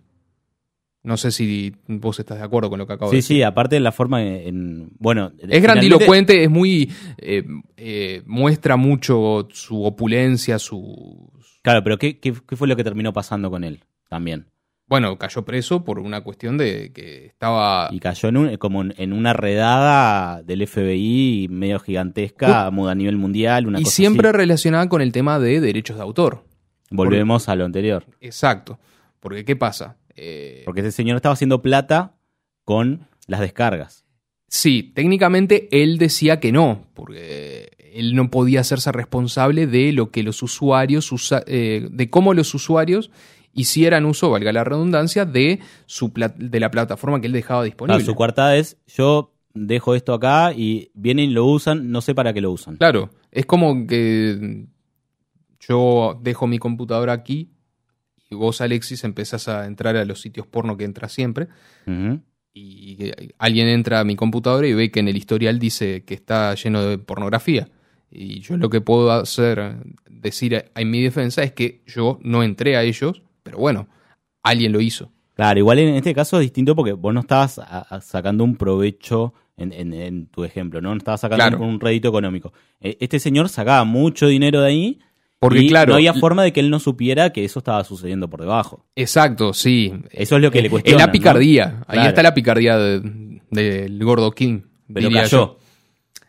No 1.07 1.15
sé 1.15 1.31
si 1.31 1.73
vos 1.87 2.19
estás 2.19 2.37
de 2.39 2.43
acuerdo 2.43 2.69
con 2.69 2.79
lo 2.79 2.85
que 2.85 2.91
acabo 2.91 3.09
de 3.09 3.15
Sí, 3.15 3.17
decir. 3.23 3.37
sí, 3.37 3.43
aparte 3.43 3.75
de 3.75 3.79
la 3.79 3.93
forma 3.93 4.21
en... 4.21 4.35
en- 4.47 4.89
bueno, 4.99 5.31
Es 5.39 5.61
grandilocuente, 5.63 6.43
es 6.43 6.49
muy. 6.49 6.91
eh, 7.17 7.45
eh, 7.77 8.23
muestra 8.25 8.75
mucho 8.75 9.47
su 9.53 9.85
opulencia, 9.85 10.59
su. 10.59 11.31
Claro, 11.61 11.81
pero 11.83 11.97
¿qué, 11.97 12.19
qué, 12.19 12.33
qué 12.47 12.55
fue 12.57 12.67
lo 12.67 12.75
que 12.75 12.83
terminó 12.83 13.13
pasando 13.13 13.49
con 13.49 13.63
él 13.63 13.85
también? 14.09 14.47
Bueno, 14.89 15.17
cayó 15.17 15.43
preso 15.45 15.83
por 15.85 15.99
una 15.99 16.21
cuestión 16.25 16.57
de 16.57 16.91
que 16.93 17.25
estaba. 17.27 17.87
Y 17.91 17.99
cayó 18.01 18.27
en 18.29 18.37
un- 18.37 18.57
como 18.57 18.83
en- 18.83 19.13
una 19.13 19.31
redada 19.33 20.43
del 20.43 20.67
FBI 20.67 21.47
medio 21.49 21.79
gigantesca, 21.79 22.67
a 22.67 22.95
nivel 22.95 23.15
mundial, 23.15 23.65
una 23.67 23.79
y 23.79 23.83
cosa 23.83 23.95
siempre 23.95 24.27
así. 24.27 24.37
relacionada 24.37 24.89
con 24.89 25.01
el 25.01 25.13
tema 25.13 25.39
de 25.39 25.61
derechos 25.61 25.95
de 25.95 26.03
autor. 26.03 26.43
Volvemos 26.89 27.47
a 27.49 27.55
lo 27.55 27.63
anterior. 27.65 28.05
Exacto. 28.21 28.77
Porque, 29.19 29.43
¿qué 29.45 29.55
pasa? 29.55 29.97
Eh, 30.17 30.63
Porque 30.65 30.81
ese 30.81 30.91
señor 30.91 31.15
estaba 31.15 31.33
haciendo 31.33 31.61
plata 31.61 32.15
con 32.65 33.07
las 33.27 33.39
descargas. 33.39 34.03
Sí, 34.49 34.91
técnicamente 34.95 35.67
él 35.71 35.97
decía 35.97 36.39
que 36.39 36.51
no, 36.51 36.87
porque 36.93 37.69
él 37.93 38.15
no 38.15 38.29
podía 38.31 38.61
hacerse 38.61 38.91
responsable 38.91 39.67
de 39.67 39.91
lo 39.91 40.09
que 40.11 40.23
los 40.23 40.41
usuarios, 40.43 41.11
usa- 41.11 41.43
eh, 41.47 41.87
de 41.91 42.09
cómo 42.09 42.33
los 42.33 42.53
usuarios 42.53 43.11
hicieran 43.53 44.05
uso, 44.05 44.29
valga 44.29 44.51
la 44.53 44.63
redundancia, 44.63 45.25
de, 45.25 45.59
su 45.85 46.11
de 46.37 46.59
la 46.59 46.71
plataforma 46.71 47.19
que 47.19 47.27
él 47.27 47.33
dejaba 47.33 47.63
disponible. 47.63 47.97
Claro, 47.99 48.05
su 48.11 48.15
coartada 48.15 48.55
es, 48.55 48.77
yo 48.87 49.33
dejo 49.53 49.95
esto 49.95 50.13
acá 50.13 50.53
y 50.53 50.91
vienen 50.93 51.31
y 51.31 51.33
lo 51.33 51.45
usan, 51.45 51.89
no 51.91 52.01
sé 52.01 52.13
para 52.15 52.33
qué 52.33 52.39
lo 52.41 52.51
usan. 52.51 52.77
Claro, 52.77 53.09
es 53.31 53.45
como 53.45 53.85
que 53.87 54.65
yo 55.59 56.19
dejo 56.21 56.47
mi 56.47 56.59
computadora 56.59 57.13
aquí 57.13 57.49
y 58.29 58.35
vos, 58.35 58.61
Alexis, 58.61 59.03
empezás 59.03 59.47
a 59.47 59.65
entrar 59.65 59.95
a 59.95 60.05
los 60.05 60.21
sitios 60.21 60.47
porno 60.47 60.77
que 60.77 60.83
entras 60.83 61.11
siempre. 61.13 61.47
Y 62.53 63.11
alguien 63.37 63.67
entra 63.67 63.99
a 63.99 64.03
mi 64.03 64.15
computadora 64.15 64.67
y 64.67 64.73
ve 64.73 64.91
que 64.91 64.99
en 64.99 65.07
el 65.07 65.15
historial 65.15 65.59
dice 65.59 66.03
que 66.03 66.13
está 66.13 66.53
lleno 66.55 66.83
de 66.83 66.97
pornografía. 66.97 67.69
Y 68.09 68.39
yo 68.39 68.57
lo 68.57 68.69
que 68.69 68.81
puedo 68.81 69.11
hacer, 69.11 69.75
decir 70.09 70.65
en 70.75 70.91
mi 70.91 71.01
defensa, 71.01 71.43
es 71.43 71.51
que 71.51 71.81
yo 71.85 72.19
no 72.21 72.43
entré 72.43 72.75
a 72.75 72.83
ellos, 72.83 73.21
pero 73.43 73.59
bueno, 73.59 73.87
alguien 74.43 74.71
lo 74.71 74.81
hizo. 74.81 75.11
Claro, 75.35 75.59
igual 75.59 75.79
en 75.79 75.95
este 75.95 76.15
caso 76.15 76.37
es 76.37 76.45
distinto 76.45 76.75
porque 76.75 76.93
vos 76.93 77.13
no 77.13 77.19
estabas 77.19 77.61
sacando 78.01 78.43
un 78.43 78.55
provecho 78.55 79.33
en, 79.55 80.27
tu 80.27 80.43
ejemplo, 80.43 80.81
¿no? 80.81 80.89
No 80.89 80.97
estabas 80.97 81.21
sacando 81.21 81.59
un, 81.59 81.79
rédito 81.79 82.09
económico. 82.09 82.53
E, 82.79 82.97
este 82.99 83.19
señor 83.19 83.49
sacaba 83.49 83.83
mucho 83.83 84.27
dinero 84.27 84.61
de 84.61 84.67
ahí 84.67 84.99
porque, 85.39 85.59
y 85.59 85.69
claro, 85.69 85.91
no 85.91 85.95
había 85.95 86.13
forma 86.15 86.43
de 86.43 86.51
que 86.51 86.59
él 86.59 86.69
no 86.69 86.79
supiera 86.79 87.31
que 87.31 87.45
eso 87.45 87.59
estaba 87.59 87.83
sucediendo 87.83 88.29
por 88.29 88.41
debajo. 88.41 88.85
Exacto, 88.95 89.53
sí. 89.53 89.93
Eso 90.09 90.37
es 90.37 90.41
lo 90.41 90.49
que 90.49 90.61
le 90.61 90.69
cuestiona. 90.69 90.97
Es 90.97 91.05
la 91.05 91.11
picardía. 91.11 91.83
Ahí 91.87 92.07
está 92.07 92.23
la 92.23 92.33
picardía 92.33 92.77
del 92.77 94.03
gordo 94.03 94.31
King. 94.31 94.61
Pero 94.91 95.11
cayó. 95.11 95.57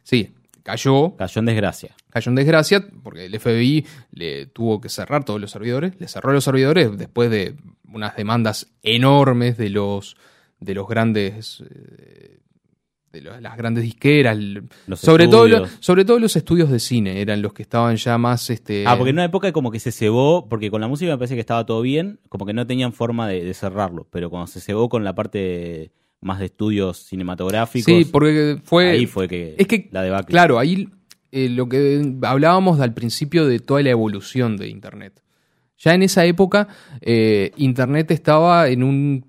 Sí, 0.03 0.35
cayó. 0.63 1.17
Cayó 1.17 1.39
en 1.39 1.47
desgracia. 1.47 1.97
Cayó 2.11 2.31
en 2.31 2.37
desgracia 2.37 2.87
porque 3.03 3.27
el 3.27 3.39
FBI 3.39 3.87
le 4.13 4.47
tuvo 4.47 4.81
que 4.81 4.91
cerrar 4.91 5.25
todos 5.25 5.41
los 5.41 5.51
servidores. 5.51 5.95
Le 5.99 6.09
cerró 6.09 6.33
los 6.33 6.45
servidores 6.45 6.97
después 6.99 7.31
de 7.31 7.55
unas 7.91 8.15
demandas 8.15 8.69
enormes 8.83 9.57
de 9.57 9.71
los, 9.71 10.17
de 10.61 10.75
los 10.75 10.87
grandes 10.87 11.63
eh, 11.63 12.41
de 13.13 13.23
las 13.23 13.57
grandes 13.57 13.85
disqueras, 13.85 14.39
sobre 14.95 15.29
todo, 15.29 15.67
sobre 15.81 16.05
todo 16.05 16.19
los 16.19 16.37
estudios 16.37 16.71
de 16.71 16.79
cine 16.79 17.21
eran 17.23 17.41
los 17.41 17.55
que 17.55 17.63
estaban 17.63 17.97
ya 17.97 18.19
más 18.19 18.51
este 18.51 18.85
Ah, 18.87 18.97
porque 18.97 19.11
en 19.11 19.17
una 19.17 19.25
época 19.25 19.51
como 19.53 19.71
que 19.71 19.81
se 19.81 19.93
cebó, 19.93 20.47
porque 20.49 20.71
con 20.71 20.81
la 20.81 20.89
música 20.89 21.11
me 21.11 21.19
parece 21.19 21.35
que 21.35 21.41
estaba 21.41 21.65
todo 21.65 21.81
bien, 21.81 22.21
como 22.29 22.45
que 22.45 22.53
no 22.53 22.67
tenían 22.67 22.93
forma 22.93 23.27
de, 23.29 23.55
cerrarlo, 23.55 24.07
pero 24.11 24.29
cuando 24.29 24.47
se 24.47 24.61
cebó 24.61 24.89
con 24.89 25.05
la 25.05 25.15
parte 25.15 25.91
más 26.21 26.39
de 26.39 26.47
estudios 26.47 26.99
cinematográficos, 26.99 27.85
Sí, 27.85 28.05
porque 28.05 28.61
fue 28.63 28.91
ahí 28.91 29.07
fue 29.07 29.27
que, 29.27 29.55
es 29.57 29.67
que 29.67 29.89
la 29.91 30.03
debacle. 30.03 30.33
Claro, 30.33 30.59
ahí 30.59 30.89
eh, 31.33 31.49
lo 31.49 31.69
que 31.69 32.17
hablábamos 32.23 32.81
al 32.81 32.93
principio 32.95 33.47
de 33.47 33.59
toda 33.59 33.83
la 33.83 33.91
evolución 33.91 34.57
de 34.57 34.69
internet. 34.69 35.23
Ya 35.79 35.95
en 35.95 36.03
esa 36.03 36.25
época, 36.25 36.67
eh, 37.01 37.53
Internet 37.57 38.11
estaba 38.11 38.69
en 38.69 38.83
un, 38.83 39.25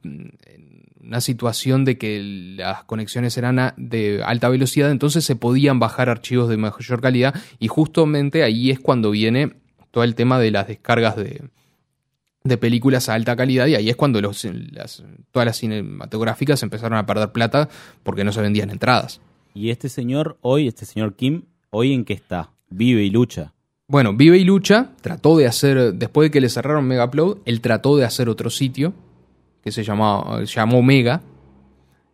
una 1.09 1.21
situación 1.21 1.85
de 1.85 1.97
que 1.97 2.21
las 2.55 2.83
conexiones 2.83 3.35
eran 3.35 3.73
de 3.77 4.21
alta 4.23 4.47
velocidad, 4.47 4.91
entonces 4.91 5.25
se 5.25 5.35
podían 5.35 5.79
bajar 5.79 6.07
archivos 6.07 6.49
de 6.49 6.57
mayor 6.57 7.01
calidad 7.01 7.33
y 7.57 7.67
justamente 7.67 8.43
ahí 8.43 8.69
es 8.69 8.79
cuando 8.79 9.09
viene 9.09 9.55
todo 9.89 10.03
el 10.03 10.13
tema 10.13 10.37
de 10.37 10.51
las 10.51 10.67
descargas 10.67 11.15
de, 11.15 11.49
películas 12.59 13.09
a 13.09 13.15
alta 13.15 13.35
calidad 13.35 13.65
y 13.65 13.73
ahí 13.73 13.89
es 13.89 13.95
cuando 13.95 14.21
los, 14.21 14.47
todas 15.31 15.45
las 15.47 15.57
cinematográficas 15.57 16.61
empezaron 16.61 16.99
a 16.99 17.07
perder 17.07 17.31
plata 17.31 17.69
porque 18.03 18.23
no 18.23 18.31
se 18.31 18.41
vendían 18.41 18.69
entradas. 18.69 19.19
¿Y 19.55 19.71
este 19.71 19.89
señor 19.89 20.37
hoy, 20.41 20.67
este 20.67 20.85
señor 20.85 21.15
Kim, 21.15 21.45
hoy 21.71 21.91
en 21.91 22.05
qué 22.05 22.13
está? 22.13 22.51
¿Vive 22.69 23.03
y 23.03 23.09
lucha? 23.09 23.53
Bueno, 23.87 24.13
vive 24.13 24.37
y 24.37 24.43
lucha, 24.43 24.91
trató 25.01 25.37
de 25.37 25.47
hacer, 25.47 25.95
después 25.95 26.27
de 26.27 26.31
que 26.31 26.41
le 26.41 26.49
cerraron 26.49 26.87
Megaupload, 26.87 27.39
él 27.45 27.61
trató 27.61 27.97
de 27.97 28.05
hacer 28.05 28.29
otro 28.29 28.51
sitio 28.51 28.93
que 29.63 29.71
se 29.71 29.83
llamó, 29.83 30.41
llamó 30.41 30.81
Mega, 30.81 31.21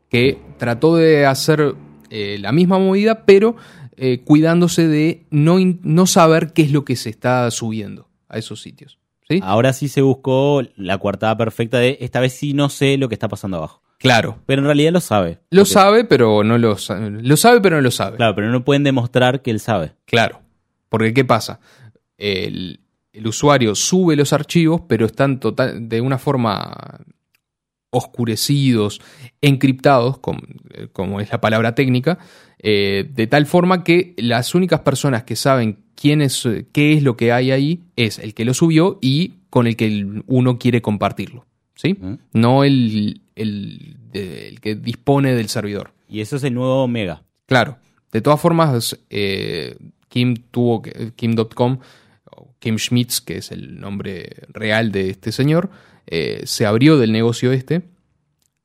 que 0.10 0.40
trató 0.58 0.96
de 0.96 1.26
hacer 1.26 1.76
eh, 2.10 2.38
la 2.40 2.52
misma 2.52 2.80
movida, 2.80 3.26
pero 3.26 3.56
eh, 3.98 4.22
cuidándose 4.24 4.88
de 4.88 5.26
no, 5.30 5.58
no 5.82 6.08
saber 6.08 6.54
qué 6.54 6.64
es 6.64 6.72
lo 6.72 6.86
que 6.86 6.96
se 6.96 7.10
está 7.10 7.50
subiendo 7.52 8.10
a 8.30 8.38
esos 8.38 8.62
sitios. 8.62 9.00
¿sí? 9.28 9.40
Ahora 9.44 9.74
sí 9.74 9.88
se 9.88 10.02
buscó 10.02 10.62
la 10.76 10.98
coartada 10.98 11.38
perfecta 11.38 11.80
de 11.80 11.98
esta 12.02 12.20
vez 12.20 12.34
sí 12.34 12.54
no 12.54 12.70
sé 12.70 12.98
lo 12.98 13.10
que 13.10 13.16
está 13.16 13.28
pasando 13.28 13.58
abajo. 13.58 13.82
Claro. 13.98 14.40
Pero 14.46 14.62
en 14.62 14.66
realidad 14.66 14.92
lo 14.92 15.00
sabe. 15.00 15.40
Lo 15.50 15.66
sabe, 15.66 16.04
pero 16.04 16.44
no 16.44 16.58
lo 16.58 16.78
sabe. 16.78 17.10
Lo 17.10 17.38
sabe, 17.38 17.62
pero 17.62 17.78
no 17.78 17.82
lo 17.82 17.92
sabe. 17.92 18.18
Claro, 18.18 18.36
pero 18.36 18.52
no 18.52 18.64
pueden 18.64 18.84
demostrar 18.84 19.42
que 19.42 19.52
él 19.52 19.60
sabe. 19.60 19.94
Claro. 20.06 20.42
Porque 20.90 21.14
¿qué 21.14 21.26
pasa? 21.26 21.60
El, 22.18 22.82
el 23.14 23.28
usuario 23.28 23.74
sube 23.76 24.16
los 24.16 24.34
archivos, 24.34 24.82
pero 24.88 25.06
están 25.06 25.40
total, 25.40 25.88
de 25.88 26.02
una 26.02 26.18
forma 26.18 27.00
oscurecidos, 27.90 29.02
encriptados, 29.42 30.20
como, 30.20 31.20
es 31.20 31.32
la 31.32 31.42
palabra 31.42 31.76
técnica, 31.76 32.20
eh, 32.60 33.10
de 33.14 33.28
tal 33.28 33.46
forma 33.46 33.84
que 33.84 34.14
las 34.18 34.56
únicas 34.56 34.82
personas 34.82 35.24
que 35.24 35.36
saben 35.36 35.80
quién 35.96 36.22
es, 36.22 36.48
qué 36.72 36.94
es 36.94 37.04
lo 37.04 37.16
que 37.16 37.32
hay 37.32 37.52
ahí 37.52 37.84
es 37.96 38.20
el 38.20 38.34
que 38.34 38.46
lo 38.46 38.54
subió 38.54 39.00
y 39.02 39.36
con 39.50 39.68
el 39.68 39.76
que 39.76 40.22
uno 40.28 40.60
quiere 40.60 40.82
compartirlo. 40.82 41.46
¿sí? 41.76 41.98
No 42.34 42.64
el, 42.64 43.22
el, 43.36 43.98
que 44.62 44.76
dispone 44.76 45.34
del 45.34 45.50
servidor. 45.50 45.92
Y 46.10 46.22
eso 46.22 46.38
es 46.38 46.44
el 46.44 46.54
nuevo 46.54 46.88
Mega. 46.88 47.24
Claro. 47.46 47.78
De 48.12 48.22
todas 48.22 48.40
formas, 48.40 48.98
eh, 49.10 49.78
Kim 50.08 50.36
tuvo 50.52 50.82
Kim.com, 51.16 51.80
Kim 52.60 52.78
Schmitz, 52.78 53.22
que 53.22 53.38
es 53.38 53.52
el 53.52 53.80
nombre 53.80 54.30
real 54.50 54.92
de 54.92 55.10
este 55.10 55.32
señor, 55.32 55.70
eh, 56.08 56.42
se 56.46 56.66
abrió 56.66 56.98
del 56.98 57.12
negocio 57.12 57.52
este 57.52 57.84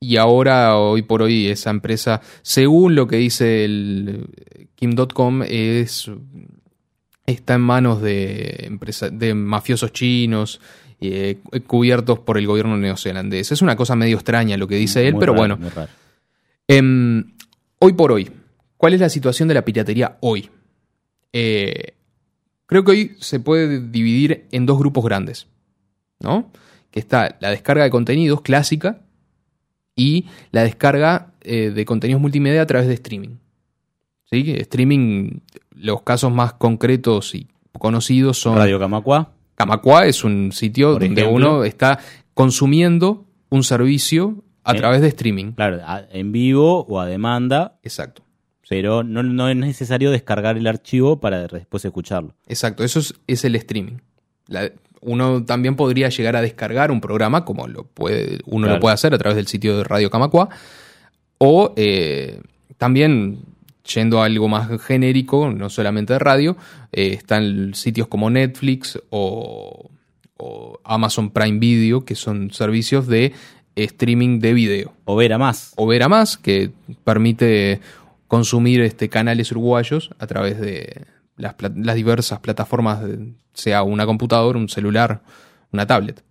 y 0.03 0.17
ahora, 0.17 0.77
hoy 0.77 1.03
por 1.03 1.21
hoy, 1.21 1.47
esa 1.47 1.69
empresa, 1.69 2.21
según 2.41 2.95
lo 2.95 3.05
que 3.05 3.17
dice 3.17 3.63
el 3.63 4.29
Kim.com, 4.73 5.43
es, 5.43 6.09
está 7.27 7.53
en 7.53 7.61
manos 7.61 8.01
de, 8.01 8.79
de 9.11 9.33
mafiosos 9.35 9.93
chinos 9.93 10.59
eh, 10.99 11.37
cubiertos 11.67 12.17
por 12.17 12.39
el 12.39 12.47
gobierno 12.47 12.77
neozelandés. 12.77 13.51
Es 13.51 13.61
una 13.61 13.75
cosa 13.75 13.95
medio 13.95 14.15
extraña 14.15 14.57
lo 14.57 14.67
que 14.67 14.75
dice 14.75 15.07
él, 15.07 15.17
pero 15.19 15.35
bueno. 15.35 15.59
Em, 16.67 17.33
hoy 17.77 17.93
por 17.93 18.11
hoy, 18.11 18.31
¿cuál 18.77 18.95
es 18.95 19.01
la 19.01 19.09
situación 19.09 19.47
de 19.49 19.53
la 19.53 19.63
piratería 19.63 20.17
hoy? 20.21 20.49
Eh, 21.31 21.93
creo 22.65 22.83
que 22.83 22.91
hoy 22.91 23.15
se 23.19 23.39
puede 23.39 23.87
dividir 23.87 24.47
en 24.51 24.65
dos 24.65 24.79
grupos 24.79 25.05
grandes, 25.05 25.45
¿no? 26.19 26.51
Que 26.91 26.99
está 26.99 27.37
la 27.39 27.49
descarga 27.49 27.83
de 27.83 27.89
contenidos 27.89 28.41
clásica 28.41 29.01
y 29.95 30.25
la 30.51 30.63
descarga 30.63 31.33
eh, 31.41 31.71
de 31.71 31.85
contenidos 31.85 32.21
multimedia 32.21 32.61
a 32.61 32.65
través 32.67 32.87
de 32.87 32.93
streaming. 32.93 33.37
¿Sí? 34.25 34.53
Streaming, 34.57 35.39
los 35.71 36.03
casos 36.03 36.31
más 36.31 36.53
concretos 36.53 37.35
y 37.35 37.47
conocidos 37.73 38.37
son... 38.37 38.55
Radio 38.55 38.79
Camacua. 38.79 39.33
Camacua 39.55 40.05
es 40.05 40.23
un 40.23 40.51
sitio 40.51 40.97
donde 40.97 41.25
uno 41.25 41.63
está 41.63 41.99
consumiendo 42.33 43.25
un 43.49 43.63
servicio 43.63 44.43
a 44.63 44.73
través 44.73 45.01
de 45.01 45.07
streaming. 45.09 45.51
Claro, 45.53 45.81
en 46.11 46.31
vivo 46.31 46.85
o 46.87 46.99
a 46.99 47.05
demanda. 47.05 47.79
Exacto. 47.83 48.23
Pero 48.69 49.03
no, 49.03 49.21
no, 49.21 49.49
es 49.49 49.55
necesario 49.57 50.11
descargar 50.11 50.57
el 50.57 50.65
archivo 50.65 51.19
para 51.19 51.45
después 51.47 51.83
escucharlo. 51.83 52.35
Exacto, 52.47 52.85
eso 52.85 52.99
es, 52.99 53.13
es 53.27 53.43
el 53.43 53.55
streaming. 53.55 53.97
La, 54.47 54.71
uno 55.01 55.43
también 55.43 55.75
podría 55.75 56.09
llegar 56.09 56.35
a 56.35 56.41
descargar 56.41 56.91
un 56.91 57.01
programa, 57.01 57.43
como 57.43 57.67
lo 57.67 57.83
puede, 57.83 58.39
uno 58.45 58.67
lo 58.67 58.79
puede 58.79 58.93
hacer 58.93 59.13
a 59.13 59.17
través 59.17 59.35
del 59.35 59.47
sitio 59.47 59.77
de 59.77 59.83
Radio 59.83 60.09
Camacua, 60.09 60.49
o 61.37 61.73
eh, 61.75 62.39
también 62.77 63.39
yendo 63.93 64.21
a 64.21 64.25
algo 64.25 64.47
más 64.47 64.81
genérico, 64.81 65.51
no 65.51 65.69
solamente 65.69 66.13
de 66.13 66.19
radio, 66.19 66.55
eh, 66.91 67.13
están 67.13 67.73
sitios 67.73 68.07
como 68.07 68.29
Netflix 68.29 68.99
o, 69.09 69.89
Amazon 70.83 71.29
Prime 71.29 71.59
Video, 71.59 72.03
que 72.03 72.15
son 72.15 72.51
servicios 72.51 73.05
de 73.05 73.31
streaming 73.75 74.39
de 74.39 74.53
video. 74.53 74.93
O 75.05 75.15
Vera 75.15 75.37
Más. 75.37 75.73
O 75.75 75.85
Vera 75.85 76.09
Más, 76.09 76.35
que 76.35 76.71
permite 77.03 77.79
consumir 78.27 78.81
este, 78.81 79.07
canales 79.07 79.51
uruguayos 79.51 80.09
a 80.17 80.25
través 80.25 80.59
de, 80.59 81.05
las, 81.37 81.95
diversas 81.95 82.39
plataformas, 82.39 83.03
sea 83.53 83.83
una 83.83 84.05
computadora, 84.05 84.57
un 84.57 84.69
celular, 84.69 85.21
una 85.71 85.87
tablet. 85.87 86.23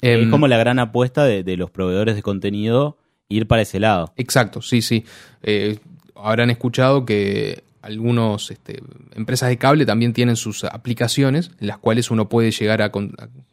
es 0.00 0.22
em, 0.22 0.30
como 0.30 0.48
la 0.48 0.58
gran 0.58 0.78
apuesta 0.78 1.24
de, 1.24 1.56
los 1.56 1.70
proveedores 1.70 2.14
de 2.14 2.22
contenido 2.22 2.98
ir 3.28 3.46
para 3.46 3.62
ese 3.62 3.80
lado. 3.80 4.12
Exacto, 4.16 4.62
sí, 4.62 4.82
sí. 4.82 5.04
Eh, 5.42 5.78
habrán 6.14 6.50
escuchado 6.50 7.04
que 7.04 7.64
algunas 7.82 8.50
este, 8.50 8.82
empresas 9.14 9.48
de 9.48 9.58
cable 9.58 9.84
también 9.84 10.12
tienen 10.12 10.36
sus 10.36 10.64
aplicaciones 10.64 11.50
en 11.60 11.66
las 11.66 11.78
cuales 11.78 12.10
uno 12.10 12.28
puede 12.28 12.52
llegar 12.52 12.80
a, 12.80 12.92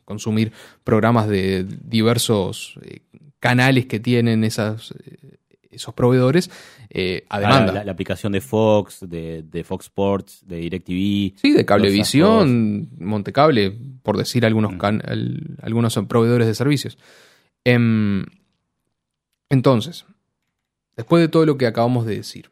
consumir 0.05 0.51
programas 0.83 1.27
de 1.27 1.65
diversos 1.83 2.79
eh, 2.83 3.01
canales 3.39 3.85
que 3.85 3.99
tienen 3.99 4.43
esas, 4.43 4.91
eh, 5.03 5.37
esos 5.71 5.93
proveedores 5.93 6.49
eh, 6.89 7.25
a 7.29 7.37
Ah, 7.37 7.39
demanda. 7.39 7.71
La, 7.73 7.83
la 7.83 7.91
aplicación 7.91 8.31
de 8.33 8.41
Fox, 8.41 8.99
de, 9.07 9.43
de 9.43 9.63
Fox 9.63 9.85
Sports, 9.85 10.43
de 10.47 10.57
DirecTV. 10.57 11.37
Sí, 11.39 11.51
de 11.53 11.65
Cablevisión, 11.65 12.89
Montecable, 12.97 13.77
por 14.03 14.17
decir 14.17 14.45
algunos, 14.45 14.73
Mm. 14.73 14.77
can- 14.77 15.01
el- 15.07 15.57
algunos 15.61 15.93
son 15.93 16.07
proveedores 16.07 16.47
de 16.47 16.55
servicios. 16.55 16.97
Em, 17.63 18.25
entonces, 19.49 20.05
después 20.95 21.21
de 21.21 21.27
todo 21.27 21.45
lo 21.45 21.57
que 21.57 21.67
acabamos 21.67 22.05
de 22.05 22.15
decir, 22.17 22.49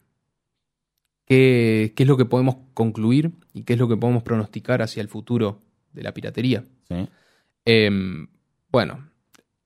¿qué, 1.25 1.93
qué 1.95 2.03
es 2.03 2.07
lo 2.09 2.17
que 2.17 2.25
podemos 2.25 2.57
concluir 2.73 3.31
y 3.53 3.63
qué 3.63 3.73
es 3.73 3.79
lo 3.79 3.87
que 3.87 3.97
podemos 3.97 4.23
pronosticar 4.23 4.81
hacia 4.81 5.01
el 5.01 5.07
futuro 5.07 5.61
de 5.93 6.03
la 6.03 6.13
piratería? 6.13 6.63
Sí. 6.87 7.07
Em, 7.65 8.27
bueno, 8.71 9.09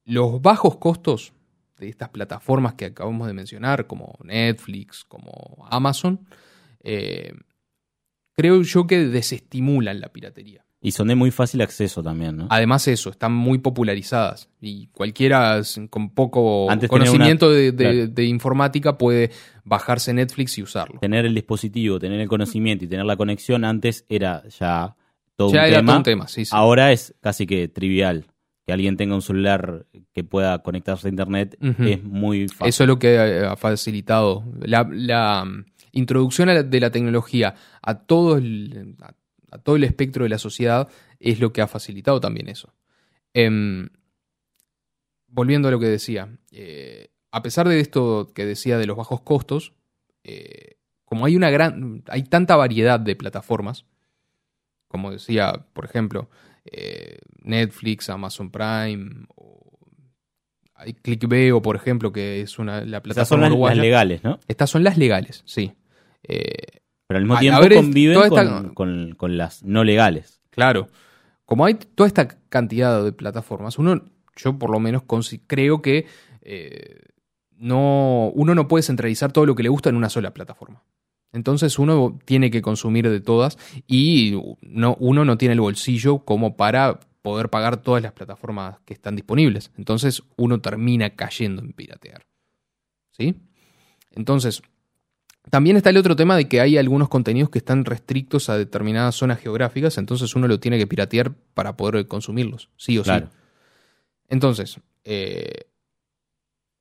los 0.06 0.42
bajos 0.42 0.78
costos 0.78 1.34
de 1.82 1.90
estas 1.90 2.10
plataformas 2.10 2.76
que 2.76 2.86
acabamos 2.86 3.28
de 3.28 3.34
mencionar, 3.34 3.88
como 3.88 4.18
Netflix, 4.24 5.04
como 5.04 5.68
Amazon, 5.70 6.22
eh, 6.84 7.34
creo 8.34 8.62
yo 8.62 8.88
que 8.88 9.00
desestimulan 9.08 10.00
la 10.00 10.10
piratería. 10.10 10.64
Y 10.84 10.94
son 10.94 11.10
de 11.10 11.16
muy 11.16 11.30
fácil 11.30 11.62
acceso 11.62 12.02
también, 12.02 12.38
¿no? 12.38 12.48
Además 12.50 12.88
eso, 12.88 13.12
están 13.12 13.34
muy 13.34 13.60
popularizadas 13.60 14.50
y 14.60 14.88
cualquiera 14.88 15.62
con 15.92 16.10
poco 16.10 16.72
Antes 16.72 16.90
conocimiento 16.90 17.52
de, 17.52 17.72
de- 17.72 17.84
claro. 17.84 18.08
de 18.08 18.26
informática 18.26 18.98
puede 18.98 19.30
bajarse 19.64 20.12
Netflix 20.12 20.58
y 20.58 20.64
usarlo. 20.64 21.00
Tener 21.00 21.26
el 21.28 21.36
dispositivo, 21.36 22.00
tener 22.00 22.20
el 22.20 22.28
conocimiento 22.28 22.86
y 22.86 22.88
tener 22.88 23.06
la 23.06 23.16
conexión 23.16 23.64
antes 23.64 24.06
era 24.10 24.44
ya 24.50 24.96
todo 25.36 25.54
Ya 25.54 25.62
un 25.62 25.66
era 25.68 25.78
tema. 25.78 25.92
todo 25.92 25.98
un 25.98 26.04
tema, 26.04 26.28
sí, 26.28 26.46
sí. 26.46 26.52
Ahora 26.52 26.92
es 26.92 27.14
casi 27.22 27.46
que 27.46 27.68
trivial. 27.68 28.26
Que 28.66 28.74
alguien 28.74 28.96
tenga 28.98 29.16
un 29.16 29.22
celular 29.22 29.86
que 30.14 30.24
pueda 30.24 30.60
conectarse 30.62 31.08
a 31.08 31.10
internet 31.12 31.58
es 31.62 32.04
muy 32.04 32.48
fácil. 32.48 32.68
Eso 32.68 32.84
es 32.84 32.88
lo 32.88 33.00
que 33.00 33.18
ha 33.20 33.56
facilitado 33.56 34.44
la, 34.62 34.88
la, 34.92 35.44
mm, 35.46 35.66
introducción 35.94 36.50
a 36.50 36.54
la- 36.54 36.64
de 36.64 36.80
la 36.80 36.92
tecnología 36.92 37.56
a 37.82 37.96
todo, 38.06 38.38
el, 38.38 38.96
a, 39.02 39.14
a 39.52 39.58
todo 39.58 39.76
el 39.78 39.84
espectro 39.84 40.24
de 40.24 40.30
la 40.30 40.38
sociedad 40.38 40.88
es 41.20 41.40
lo 41.40 41.52
que 41.52 41.62
ha 41.62 41.68
facilitado 41.68 42.20
también 42.22 42.50
eso. 42.50 42.74
Em, 43.34 43.90
volviendo 45.28 45.68
a 45.68 45.72
lo 45.72 45.80
que 45.80 45.88
decía, 45.88 46.30
eh, 46.52 47.10
a 47.32 47.42
pesar 47.42 47.68
de 47.68 47.80
esto 47.80 48.32
que 48.36 48.46
decía 48.46 48.78
de 48.78 48.86
los 48.86 48.98
bajos 48.98 49.22
costos, 49.22 49.74
eh, 50.24 50.76
como 51.06 51.26
hay 51.26 51.36
una 51.36 51.50
gran, 51.50 52.04
hay 52.08 52.24
tanta 52.24 52.56
variedad 52.56 53.00
de 53.00 53.16
plataformas, 53.16 53.86
como 54.88 55.12
decía, 55.12 55.66
por 55.74 55.86
ejemplo, 55.86 56.30
eh, 56.66 57.18
Netflix, 57.44 58.10
Amazon 58.10 58.52
Prime, 58.52 59.26
o 59.36 59.80
hay 60.76 60.94
ClickVeo, 60.94 61.62
por 61.62 61.76
ejemplo, 61.76 62.12
que 62.12 62.42
es 62.42 62.58
una 62.60 62.82
la 62.82 62.98
son 62.98 63.04
plataforma 63.04 63.42
las, 63.44 63.50
las 63.50 63.52
uruguaya. 63.52 63.82
legales, 63.82 64.24
¿no? 64.24 64.40
Estas 64.48 64.70
son 64.70 64.84
las 64.84 64.98
legales, 64.98 65.44
sí. 65.46 65.74
Eh, 66.24 66.54
Pero 67.08 67.18
al 67.20 67.24
mismo 67.26 67.40
tiempo 67.40 67.62
ver, 67.62 67.74
conviven 67.76 68.22
esta- 68.22 68.74
con, 68.74 69.38
las 69.38 69.64
no 69.64 69.84
legales. 69.84 70.42
Claro. 70.50 70.88
Como 71.46 71.66
hay 71.66 71.76
toda 71.76 72.08
esta 72.08 72.28
cantidad 72.50 73.04
de 73.04 73.12
plataformas, 73.12 73.78
uno, 73.78 74.06
yo 74.36 74.58
por 74.58 74.70
lo 74.70 74.80
menos 74.80 75.04
creo 75.48 75.82
que 75.82 76.06
eh, 76.42 77.00
no, 77.58 78.32
uno 78.34 78.56
no 78.56 78.68
puede 78.68 78.84
centralizar 78.84 79.32
todo 79.32 79.46
lo 79.46 79.56
que 79.56 79.64
le 79.64 79.70
gusta 79.70 79.90
en 79.90 79.96
una 79.96 80.10
sola 80.10 80.34
plataforma. 80.34 80.84
Entonces 81.34 81.80
uno 81.80 82.20
tiene 82.26 82.52
que 82.52 82.62
consumir 82.62 83.10
de 83.10 83.22
todas 83.22 83.58
y 83.88 84.34
no, 84.62 84.96
uno 85.00 85.24
no 85.26 85.38
tiene 85.38 85.54
el 85.54 85.62
bolsillo 85.62 86.20
como 86.20 86.58
para 86.58 87.00
poder 87.22 87.50
pagar 87.50 87.78
todas 87.82 88.02
las 88.04 88.12
plataformas 88.14 88.80
que 88.86 88.94
están 88.94 89.16
disponibles. 89.16 89.72
Entonces 89.78 90.24
uno 90.38 90.60
termina 90.60 91.12
cayendo 91.12 91.62
en 91.62 91.72
piratear. 91.74 92.24
¿Sí? 93.12 93.36
Entonces, 94.12 94.62
también 95.50 95.78
está 95.78 95.90
el 95.90 95.98
otro 95.98 96.16
tema 96.16 96.36
de 96.36 96.48
que 96.50 96.60
hay 96.62 96.78
algunos 96.78 97.10
contenidos 97.10 97.50
que 97.50 97.60
están 97.60 97.86
restrictos 97.86 98.50
a 98.50 98.58
determinadas 98.58 99.16
zonas 99.16 99.40
geográficas, 99.40 99.98
entonces 99.98 100.36
uno 100.36 100.48
lo 100.48 100.60
tiene 100.60 100.78
que 100.78 100.88
piratear 100.88 101.34
para 101.54 101.78
poder 101.78 102.08
consumirlos, 102.08 102.70
sí 102.78 102.98
o 102.98 103.04
Claro. 103.04 103.28
sí. 103.32 103.38
Entonces, 104.30 104.80
eh, 105.04 105.66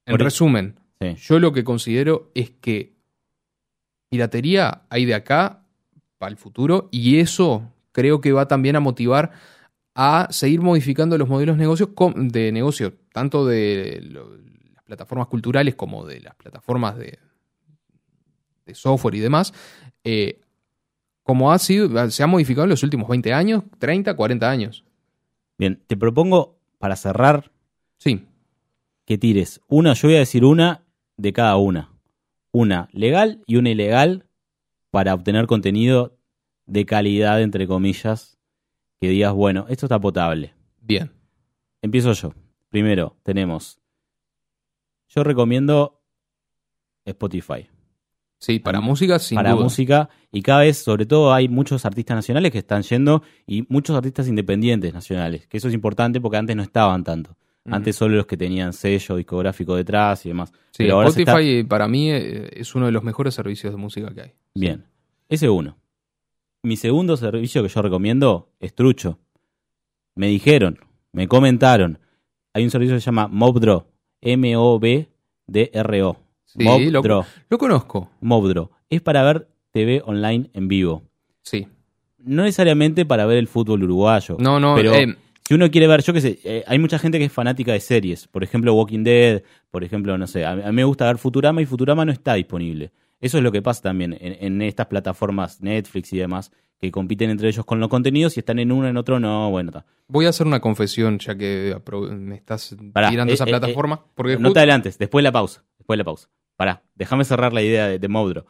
en 0.06 0.12
Por- 0.12 0.22
resumen, 0.22 0.78
Sí. 1.00 1.14
yo 1.28 1.38
lo 1.38 1.52
que 1.52 1.64
considero 1.64 2.30
es 2.34 2.50
que 2.50 2.92
piratería 4.10 4.82
hay 4.90 5.06
de 5.06 5.14
acá 5.14 5.64
para 6.18 6.30
el 6.30 6.36
futuro 6.36 6.88
y 6.90 7.18
eso 7.18 7.72
creo 7.92 8.20
que 8.20 8.32
va 8.32 8.46
también 8.46 8.76
a 8.76 8.80
motivar 8.80 9.30
a 9.94 10.28
seguir 10.30 10.60
modificando 10.60 11.16
los 11.16 11.28
modelos 11.28 11.56
de 11.56 11.60
negocio, 11.60 11.94
de 12.16 12.52
negocio 12.52 12.92
tanto 13.12 13.46
de 13.46 14.00
las 14.74 14.84
plataformas 14.84 15.28
culturales 15.28 15.74
como 15.74 16.04
de 16.04 16.20
las 16.20 16.34
plataformas 16.34 16.98
de, 16.98 17.18
de 18.66 18.74
software 18.74 19.14
y 19.14 19.20
demás, 19.20 19.54
eh, 20.04 20.40
como 21.22 21.52
ha 21.52 21.58
sido, 21.58 22.10
se 22.10 22.22
ha 22.22 22.26
modificado 22.26 22.64
en 22.64 22.70
los 22.70 22.82
últimos 22.82 23.08
20 23.08 23.32
años, 23.32 23.64
30, 23.78 24.14
40 24.14 24.50
años. 24.50 24.84
Bien, 25.56 25.80
te 25.86 25.96
propongo 25.96 26.58
para 26.78 26.96
cerrar 26.96 27.50
Sí, 28.00 28.26
que 29.04 29.18
tires 29.18 29.60
una, 29.68 29.92
yo 29.92 30.08
voy 30.08 30.16
a 30.16 30.20
decir 30.20 30.46
una 30.46 30.86
de 31.18 31.34
cada 31.34 31.58
una. 31.58 31.89
Una 32.52 32.88
legal 32.92 33.42
y 33.46 33.56
una 33.56 33.70
ilegal 33.70 34.26
para 34.90 35.14
obtener 35.14 35.46
contenido 35.46 36.18
de 36.66 36.84
calidad, 36.84 37.40
entre 37.42 37.66
comillas, 37.66 38.38
que 39.00 39.08
digas, 39.08 39.32
bueno, 39.32 39.66
esto 39.68 39.86
está 39.86 40.00
potable. 40.00 40.54
bien. 40.80 41.12
Empiezo 41.82 42.12
yo. 42.12 42.34
Primero, 42.68 43.16
tenemos. 43.22 43.80
Yo 45.08 45.24
recomiendo 45.24 46.00
Spotify. 47.04 47.68
Sí, 48.38 48.58
para 48.58 48.80
música, 48.80 49.18
sin 49.18 49.36
para 49.36 49.52
duda. 49.52 49.64
música. 49.64 50.08
Y 50.32 50.42
cada 50.42 50.60
vez, 50.60 50.78
sobre 50.78 51.04
todo, 51.04 51.32
hay 51.32 51.48
muchos 51.48 51.84
artistas 51.84 52.16
nacionales 52.16 52.52
que 52.52 52.58
están 52.58 52.82
yendo 52.82 53.22
y 53.46 53.66
muchos 53.68 53.96
artistas 53.96 54.28
independientes 54.28 54.94
nacionales. 54.94 55.46
Que 55.46 55.58
eso 55.58 55.68
es 55.68 55.74
importante 55.74 56.20
porque 56.20 56.38
antes 56.38 56.56
no 56.56 56.62
estaban 56.62 57.04
tanto. 57.04 57.36
Antes 57.66 57.94
solo 57.96 58.16
los 58.16 58.26
que 58.26 58.36
tenían 58.36 58.72
sello 58.72 59.16
discográfico 59.16 59.76
detrás 59.76 60.24
y 60.26 60.30
demás. 60.30 60.50
Sí, 60.70 60.84
Pero 60.84 60.94
ahora 60.94 61.10
se 61.10 61.20
Spotify 61.22 61.58
está- 61.58 61.68
para 61.68 61.88
mí 61.88 62.10
eh, 62.10 62.48
es 62.54 62.74
uno 62.74 62.86
de 62.86 62.92
los 62.92 63.02
mejores 63.04 63.34
servicios 63.34 63.72
de 63.72 63.76
música 63.78 64.12
que 64.14 64.20
hay. 64.22 64.32
Bien. 64.54 64.84
Ese 65.28 65.48
uno. 65.48 65.76
Mi 66.62 66.76
segundo 66.76 67.16
servicio 67.16 67.62
que 67.62 67.68
yo 67.68 67.82
recomiendo 67.82 68.50
es 68.60 68.74
Trucho. 68.74 69.18
Me 70.14 70.26
dijeron, 70.28 70.78
me 71.12 71.28
comentaron. 71.28 71.98
Hay 72.54 72.64
un 72.64 72.70
servicio 72.70 72.96
que 72.96 73.00
se 73.00 73.06
llama 73.06 73.28
Mobdro. 73.28 73.86
M-O-B-D-R-O. 74.22 76.16
Sí, 76.44 76.64
Mobdro. 76.64 77.24
Lo 77.48 77.58
conozco, 77.58 78.10
Mobdro. 78.20 78.70
Es 78.88 79.00
para 79.00 79.22
ver 79.22 79.48
TV 79.70 80.02
online 80.04 80.50
en 80.54 80.68
vivo. 80.68 81.02
sí. 81.42 81.66
No 82.22 82.42
necesariamente 82.42 83.06
para 83.06 83.24
ver 83.24 83.38
el 83.38 83.48
fútbol 83.48 83.82
uruguayo. 83.82 84.36
No, 84.38 84.60
no, 84.60 84.74
Pero 84.74 84.92
eh, 84.92 85.16
si 85.50 85.54
uno 85.54 85.68
quiere 85.68 85.88
ver, 85.88 86.00
yo 86.04 86.12
qué 86.12 86.20
sé, 86.20 86.38
eh, 86.44 86.62
hay 86.64 86.78
mucha 86.78 86.96
gente 86.96 87.18
que 87.18 87.24
es 87.24 87.32
fanática 87.32 87.72
de 87.72 87.80
series. 87.80 88.28
Por 88.28 88.44
ejemplo, 88.44 88.72
Walking 88.72 89.02
Dead. 89.02 89.42
Por 89.72 89.82
ejemplo, 89.82 90.16
no 90.16 90.28
sé, 90.28 90.44
a, 90.44 90.54
mí 90.54 90.62
a 90.62 90.66
mí 90.66 90.72
me 90.72 90.84
gusta 90.84 91.06
ver 91.06 91.18
Futurama 91.18 91.60
y 91.60 91.66
Futurama 91.66 92.04
no 92.04 92.12
está 92.12 92.34
disponible. 92.34 92.92
Eso 93.20 93.38
es 93.38 93.42
lo 93.42 93.50
que 93.50 93.60
pasa 93.60 93.82
también 93.82 94.16
en, 94.20 94.36
en 94.38 94.62
estas 94.62 94.86
plataformas 94.86 95.60
Netflix 95.60 96.12
y 96.12 96.18
demás, 96.18 96.52
que 96.78 96.92
compiten 96.92 97.30
entre 97.30 97.48
ellos 97.48 97.64
con 97.64 97.80
los 97.80 97.88
contenidos 97.88 98.36
y 98.36 98.40
están 98.40 98.60
en 98.60 98.70
uno, 98.70 98.86
en 98.86 98.96
otro, 98.96 99.18
no, 99.18 99.50
bueno, 99.50 99.70
está. 99.70 99.84
voy 100.06 100.26
a 100.26 100.28
hacer 100.28 100.46
una 100.46 100.60
confesión 100.60 101.18
ya 101.18 101.36
que 101.36 101.76
me 102.12 102.36
estás 102.36 102.76
Pará, 102.92 103.10
tirando 103.10 103.32
eh, 103.32 103.34
esa 103.34 103.42
eh, 103.42 103.48
plataforma. 103.48 104.04
porque 104.14 104.38
No 104.38 104.52
te 104.52 104.60
adelantes, 104.60 104.98
después 104.98 105.20
de 105.20 105.24
la 105.24 105.32
pausa. 105.32 105.64
Después 105.78 105.96
de 105.96 106.02
la 106.02 106.04
pausa. 106.04 106.28
Pará, 106.56 106.84
déjame 106.94 107.24
cerrar 107.24 107.52
la 107.52 107.62
idea 107.62 107.88
de, 107.88 107.98
de. 107.98 108.06
Mobdro, 108.06 108.46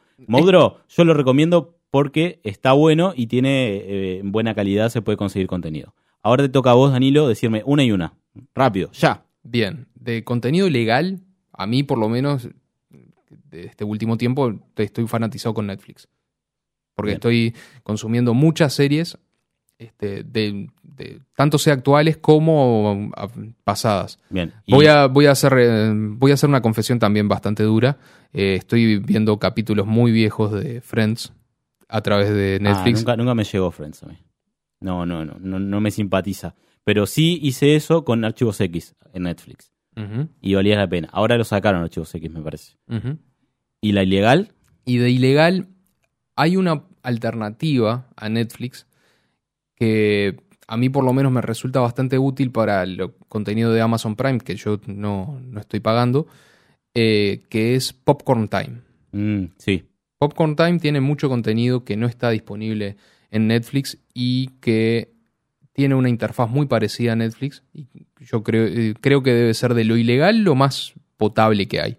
yo 0.90 1.04
lo 1.04 1.14
recomiendo 1.14 1.78
porque 1.90 2.40
está 2.44 2.72
bueno 2.72 3.14
y 3.16 3.28
tiene 3.28 3.76
eh, 3.86 4.20
buena 4.22 4.54
calidad, 4.54 4.90
se 4.90 5.00
puede 5.00 5.16
conseguir 5.16 5.46
contenido. 5.46 5.94
Ahora 6.22 6.42
te 6.44 6.48
toca 6.50 6.70
a 6.70 6.74
vos, 6.74 6.92
Danilo, 6.92 7.28
decirme 7.28 7.62
una 7.64 7.82
y 7.84 7.92
una. 7.92 8.14
Rápido, 8.54 8.90
ya. 8.92 9.24
Bien, 9.42 9.86
de 9.94 10.22
contenido 10.22 10.68
legal, 10.68 11.20
a 11.52 11.66
mí 11.66 11.82
por 11.82 11.98
lo 11.98 12.08
menos, 12.08 12.48
de 13.28 13.64
este 13.64 13.84
último 13.84 14.16
tiempo, 14.18 14.52
te- 14.74 14.82
estoy 14.84 15.06
fanatizado 15.06 15.54
con 15.54 15.66
Netflix. 15.66 16.08
Porque 16.94 17.10
Bien. 17.12 17.16
estoy 17.16 17.54
consumiendo 17.82 18.34
muchas 18.34 18.74
series, 18.74 19.16
este, 19.78 20.22
de, 20.24 20.68
de- 20.82 21.20
tanto 21.34 21.56
sea 21.56 21.72
actuales 21.72 22.18
como 22.18 23.10
ah, 23.16 23.28
pasadas. 23.64 24.18
Bien. 24.28 24.52
Voy 24.68 24.86
a, 24.86 25.06
voy, 25.06 25.24
a 25.26 25.30
hacer, 25.30 25.54
voy 25.94 26.30
a 26.32 26.34
hacer 26.34 26.50
una 26.50 26.60
confesión 26.60 26.98
también 26.98 27.28
bastante 27.28 27.62
dura. 27.62 27.96
Eh, 28.34 28.56
estoy 28.58 28.98
viendo 28.98 29.38
capítulos 29.38 29.86
muy 29.86 30.12
viejos 30.12 30.52
de 30.52 30.82
Friends 30.82 31.32
a 31.88 32.02
través 32.02 32.28
de 32.28 32.58
Ah, 32.60 32.62
Netflix. 32.62 32.98
nunca, 33.00 33.16
nunca 33.16 33.34
me 33.34 33.44
llegó 33.44 33.70
Friends 33.70 34.02
a 34.02 34.06
mí. 34.06 34.18
No, 34.80 35.06
no, 35.06 35.24
no, 35.24 35.36
no, 35.38 35.58
no 35.58 35.80
me 35.80 35.90
simpatiza. 35.90 36.54
Pero 36.84 37.06
sí 37.06 37.38
hice 37.42 37.76
eso 37.76 38.04
con 38.04 38.24
Archivos 38.24 38.60
X 38.60 38.96
en 39.12 39.24
Netflix. 39.24 39.72
Y 40.40 40.54
valía 40.54 40.78
la 40.78 40.88
pena. 40.88 41.10
Ahora 41.12 41.36
lo 41.36 41.44
sacaron 41.44 41.82
Archivos 41.82 42.14
X, 42.14 42.30
me 42.30 42.40
parece. 42.40 42.78
¿Y 43.82 43.92
la 43.92 44.02
ilegal? 44.02 44.54
Y 44.86 44.96
de 44.96 45.10
ilegal, 45.10 45.68
hay 46.36 46.56
una 46.56 46.84
alternativa 47.02 48.08
a 48.16 48.28
Netflix 48.30 48.86
que 49.74 50.36
a 50.66 50.76
mí 50.76 50.88
por 50.88 51.04
lo 51.04 51.12
menos 51.12 51.32
me 51.32 51.42
resulta 51.42 51.80
bastante 51.80 52.18
útil 52.18 52.50
para 52.50 52.82
el 52.82 53.12
contenido 53.28 53.72
de 53.72 53.80
Amazon 53.80 54.16
Prime, 54.16 54.38
que 54.38 54.56
yo 54.56 54.80
no, 54.86 55.40
no 55.42 55.60
estoy 55.60 55.80
pagando, 55.80 56.28
eh, 56.94 57.42
que 57.48 57.74
es 57.74 57.92
Popcorn 57.92 58.48
Time. 58.48 58.80
Mm, 59.12 59.52
sí. 59.58 59.84
Popcorn 60.18 60.56
Time 60.56 60.78
tiene 60.78 61.00
mucho 61.00 61.28
contenido 61.28 61.84
que 61.84 61.96
no 61.96 62.06
está 62.06 62.30
disponible 62.30 62.96
en 63.30 63.46
Netflix 63.48 63.98
y 64.14 64.48
que 64.60 65.12
tiene 65.72 65.94
una 65.94 66.08
interfaz 66.08 66.50
muy 66.50 66.66
parecida 66.66 67.12
a 67.12 67.16
Netflix. 67.16 67.62
Y 67.72 67.86
yo 68.20 68.42
creo, 68.42 68.66
eh, 68.66 68.94
creo 69.00 69.22
que 69.22 69.32
debe 69.32 69.54
ser 69.54 69.74
de 69.74 69.84
lo 69.84 69.96
ilegal 69.96 70.42
lo 70.42 70.54
más 70.54 70.92
potable 71.16 71.68
que 71.68 71.80
hay. 71.80 71.96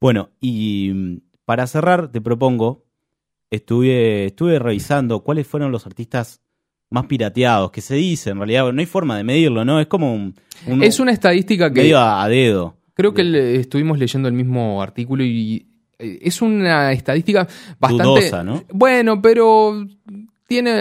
Bueno, 0.00 0.30
y 0.40 0.90
mm, 0.94 1.16
para 1.44 1.66
cerrar, 1.66 2.10
te 2.12 2.20
propongo, 2.20 2.84
estuve, 3.50 4.26
estuve 4.26 4.58
revisando 4.58 5.20
cuáles 5.22 5.46
fueron 5.46 5.72
los 5.72 5.86
artistas 5.86 6.40
más 6.90 7.06
pirateados, 7.06 7.72
que 7.72 7.80
se 7.80 7.96
dice, 7.96 8.30
en 8.30 8.38
realidad 8.38 8.72
no 8.72 8.80
hay 8.80 8.86
forma 8.86 9.16
de 9.16 9.24
medirlo, 9.24 9.64
¿no? 9.64 9.80
Es 9.80 9.86
como 9.88 10.14
un... 10.14 10.34
un- 10.66 10.82
Es 10.82 11.00
una 11.00 11.10
estadística 11.12 11.72
que 11.72 11.82
medio 11.82 11.98
a, 11.98 12.22
a 12.22 12.28
dedo. 12.28 12.76
creo 12.94 13.12
que 13.12 13.24
le- 13.24 13.56
estuvimos 13.56 13.98
leyendo 13.98 14.28
el 14.28 14.34
mismo 14.34 14.80
artículo 14.82 15.24
y 15.24 15.66
es 15.98 16.42
una 16.42 16.92
estadística 16.92 17.46
bastante... 17.78 18.04
Dudosa, 18.04 18.44
¿no? 18.44 18.62
Bueno, 18.72 19.20
pero 19.22 19.86
tiene 20.46 20.72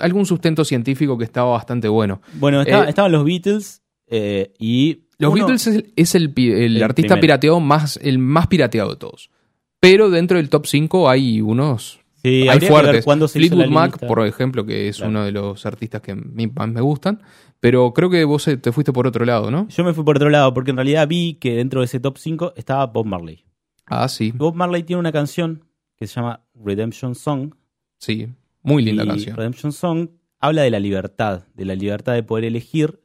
algún 0.00 0.26
sustento 0.26 0.64
científico 0.64 1.18
que 1.18 1.24
estaba 1.24 1.50
bastante 1.52 1.88
bueno. 1.88 2.20
Bueno, 2.34 2.62
está- 2.62 2.84
Eh, 2.86 2.88
estaban 2.88 3.12
los 3.12 3.24
Beatles 3.24 3.82
eh, 4.06 4.52
y... 4.58 5.00
Los 5.18 5.32
uno- 5.34 5.44
Beatles 5.46 5.66
es, 5.66 5.84
es 5.96 6.14
el, 6.14 6.32
el 6.36 6.76
El 6.76 6.82
artista 6.82 7.08
primero. 7.14 7.20
pirateado 7.20 7.60
más, 7.60 7.98
el 8.02 8.18
más 8.18 8.46
pirateado 8.46 8.90
de 8.90 8.96
todos. 8.96 9.30
Pero 9.78 10.08
dentro 10.10 10.38
del 10.38 10.48
top 10.48 10.66
5 10.66 11.10
hay 11.10 11.40
unos 11.40 12.00
Sí, 12.22 12.46
hay 12.48 12.60
fuertes. 12.60 13.04
se 13.04 13.38
Fleetwood 13.38 13.66
Mac, 13.68 13.92
lista. 13.92 14.06
por 14.06 14.26
ejemplo, 14.26 14.64
que 14.66 14.88
es 14.88 14.96
Claro. 14.98 15.10
uno 15.10 15.24
de 15.24 15.32
los 15.32 15.64
artistas 15.66 16.00
que 16.02 16.14
más 16.14 16.68
me 16.68 16.80
gustan. 16.82 17.20
Pero 17.60 17.92
creo 17.94 18.08
que 18.10 18.24
vos 18.24 18.46
eh, 18.48 18.56
te 18.56 18.72
fuiste 18.72 18.92
por 18.92 19.06
otro 19.06 19.24
lado, 19.26 19.50
¿no? 19.50 19.68
Yo 19.68 19.84
me 19.84 19.92
fui 19.94 20.04
por 20.04 20.16
otro 20.16 20.30
lado, 20.30 20.52
porque 20.54 20.70
en 20.70 20.76
realidad 20.78 21.06
vi 21.08 21.34
que 21.34 21.54
dentro 21.56 21.80
de 21.80 21.86
ese 21.86 22.00
top 22.00 22.16
5 22.18 22.54
estaba 22.56 22.86
Bob 22.86 23.06
Marley. 23.06 23.44
Ah, 23.90 24.08
sí. 24.08 24.32
Bob 24.32 24.54
Marley 24.54 24.82
tiene 24.82 25.00
una 25.00 25.12
canción 25.12 25.64
que 25.96 26.06
se 26.06 26.14
llama 26.14 26.44
Redemption 26.54 27.14
Song. 27.14 27.54
Sí. 27.98 28.28
Muy 28.62 28.82
linda 28.82 29.04
y 29.04 29.08
canción. 29.08 29.36
Redemption 29.36 29.72
Song 29.72 30.08
habla 30.38 30.62
de 30.62 30.70
la 30.70 30.80
libertad, 30.80 31.44
de 31.54 31.64
la 31.66 31.74
libertad 31.74 32.14
de 32.14 32.22
poder 32.22 32.44
elegir, 32.44 33.00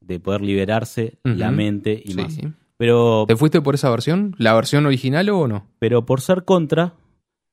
de 0.00 0.18
poder 0.18 0.40
liberarse 0.40 1.18
la 1.22 1.50
mente 1.52 2.00
y 2.04 2.12
Sí. 2.12 2.14
más. 2.16 2.38
Pero, 2.76 3.24
¿Te 3.28 3.36
fuiste 3.36 3.60
por 3.60 3.76
esa 3.76 3.90
versión? 3.90 4.34
¿La 4.38 4.54
versión 4.54 4.86
original 4.86 5.28
o 5.30 5.46
no? 5.46 5.68
pero 5.78 6.04
por 6.04 6.20
ser 6.20 6.44
contra, 6.44 6.94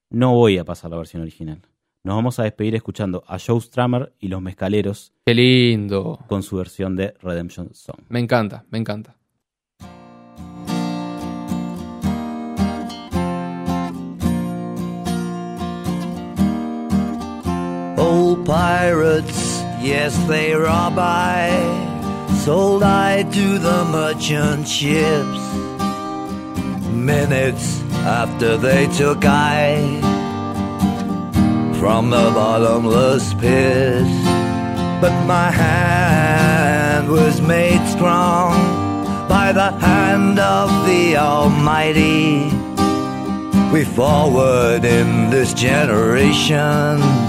no 0.09 0.33
voy 0.33 0.57
a 0.57 0.65
pasar 0.65 0.89
la 0.89 0.97
versión 0.97 1.21
original. 1.21 1.61
Nos 2.03 2.15
vamos 2.15 2.39
a 2.39 2.43
despedir 2.43 2.73
escuchando 2.75 3.23
a 3.27 3.37
Joe 3.37 3.59
Strummer 3.61 4.13
y 4.19 4.29
los 4.29 4.41
Mezcaleros 4.41 5.13
Qué 5.25 5.35
lindo. 5.35 6.17
con 6.27 6.41
su 6.41 6.55
versión 6.57 6.95
de 6.95 7.13
Redemption 7.21 7.69
Song. 7.75 7.99
Me 8.07 8.19
encanta, 8.19 8.65
me 8.71 8.79
encanta. 8.79 9.17
Pirates, 18.49 19.61
yes, 19.79 20.17
they 20.27 20.55
rob 20.55 20.97
I. 20.97 21.51
Sold 22.43 22.81
I 22.81 23.21
to 23.21 23.59
the 23.59 23.85
merchant 23.85 24.67
ships. 24.67 25.43
Minutes 26.91 27.83
after 28.17 28.57
they 28.57 28.87
took 28.87 29.23
I 29.23 30.01
from 31.79 32.09
the 32.09 32.31
bottomless 32.33 33.35
pit. 33.35 34.09
But 34.99 35.15
my 35.27 35.51
hand 35.51 37.07
was 37.07 37.39
made 37.41 37.85
strong 37.87 38.55
by 39.29 39.51
the 39.51 39.69
hand 39.73 40.39
of 40.39 40.69
the 40.87 41.17
Almighty. 41.17 42.49
We 43.71 43.85
forward 43.85 44.85
in 44.85 45.29
this 45.29 45.53
generation 45.53 47.28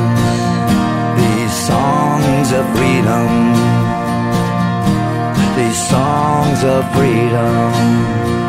of 2.53 2.65
freedom, 2.75 3.53
these 5.55 5.87
songs 5.89 6.63
of 6.63 6.83
freedom. 6.93 8.40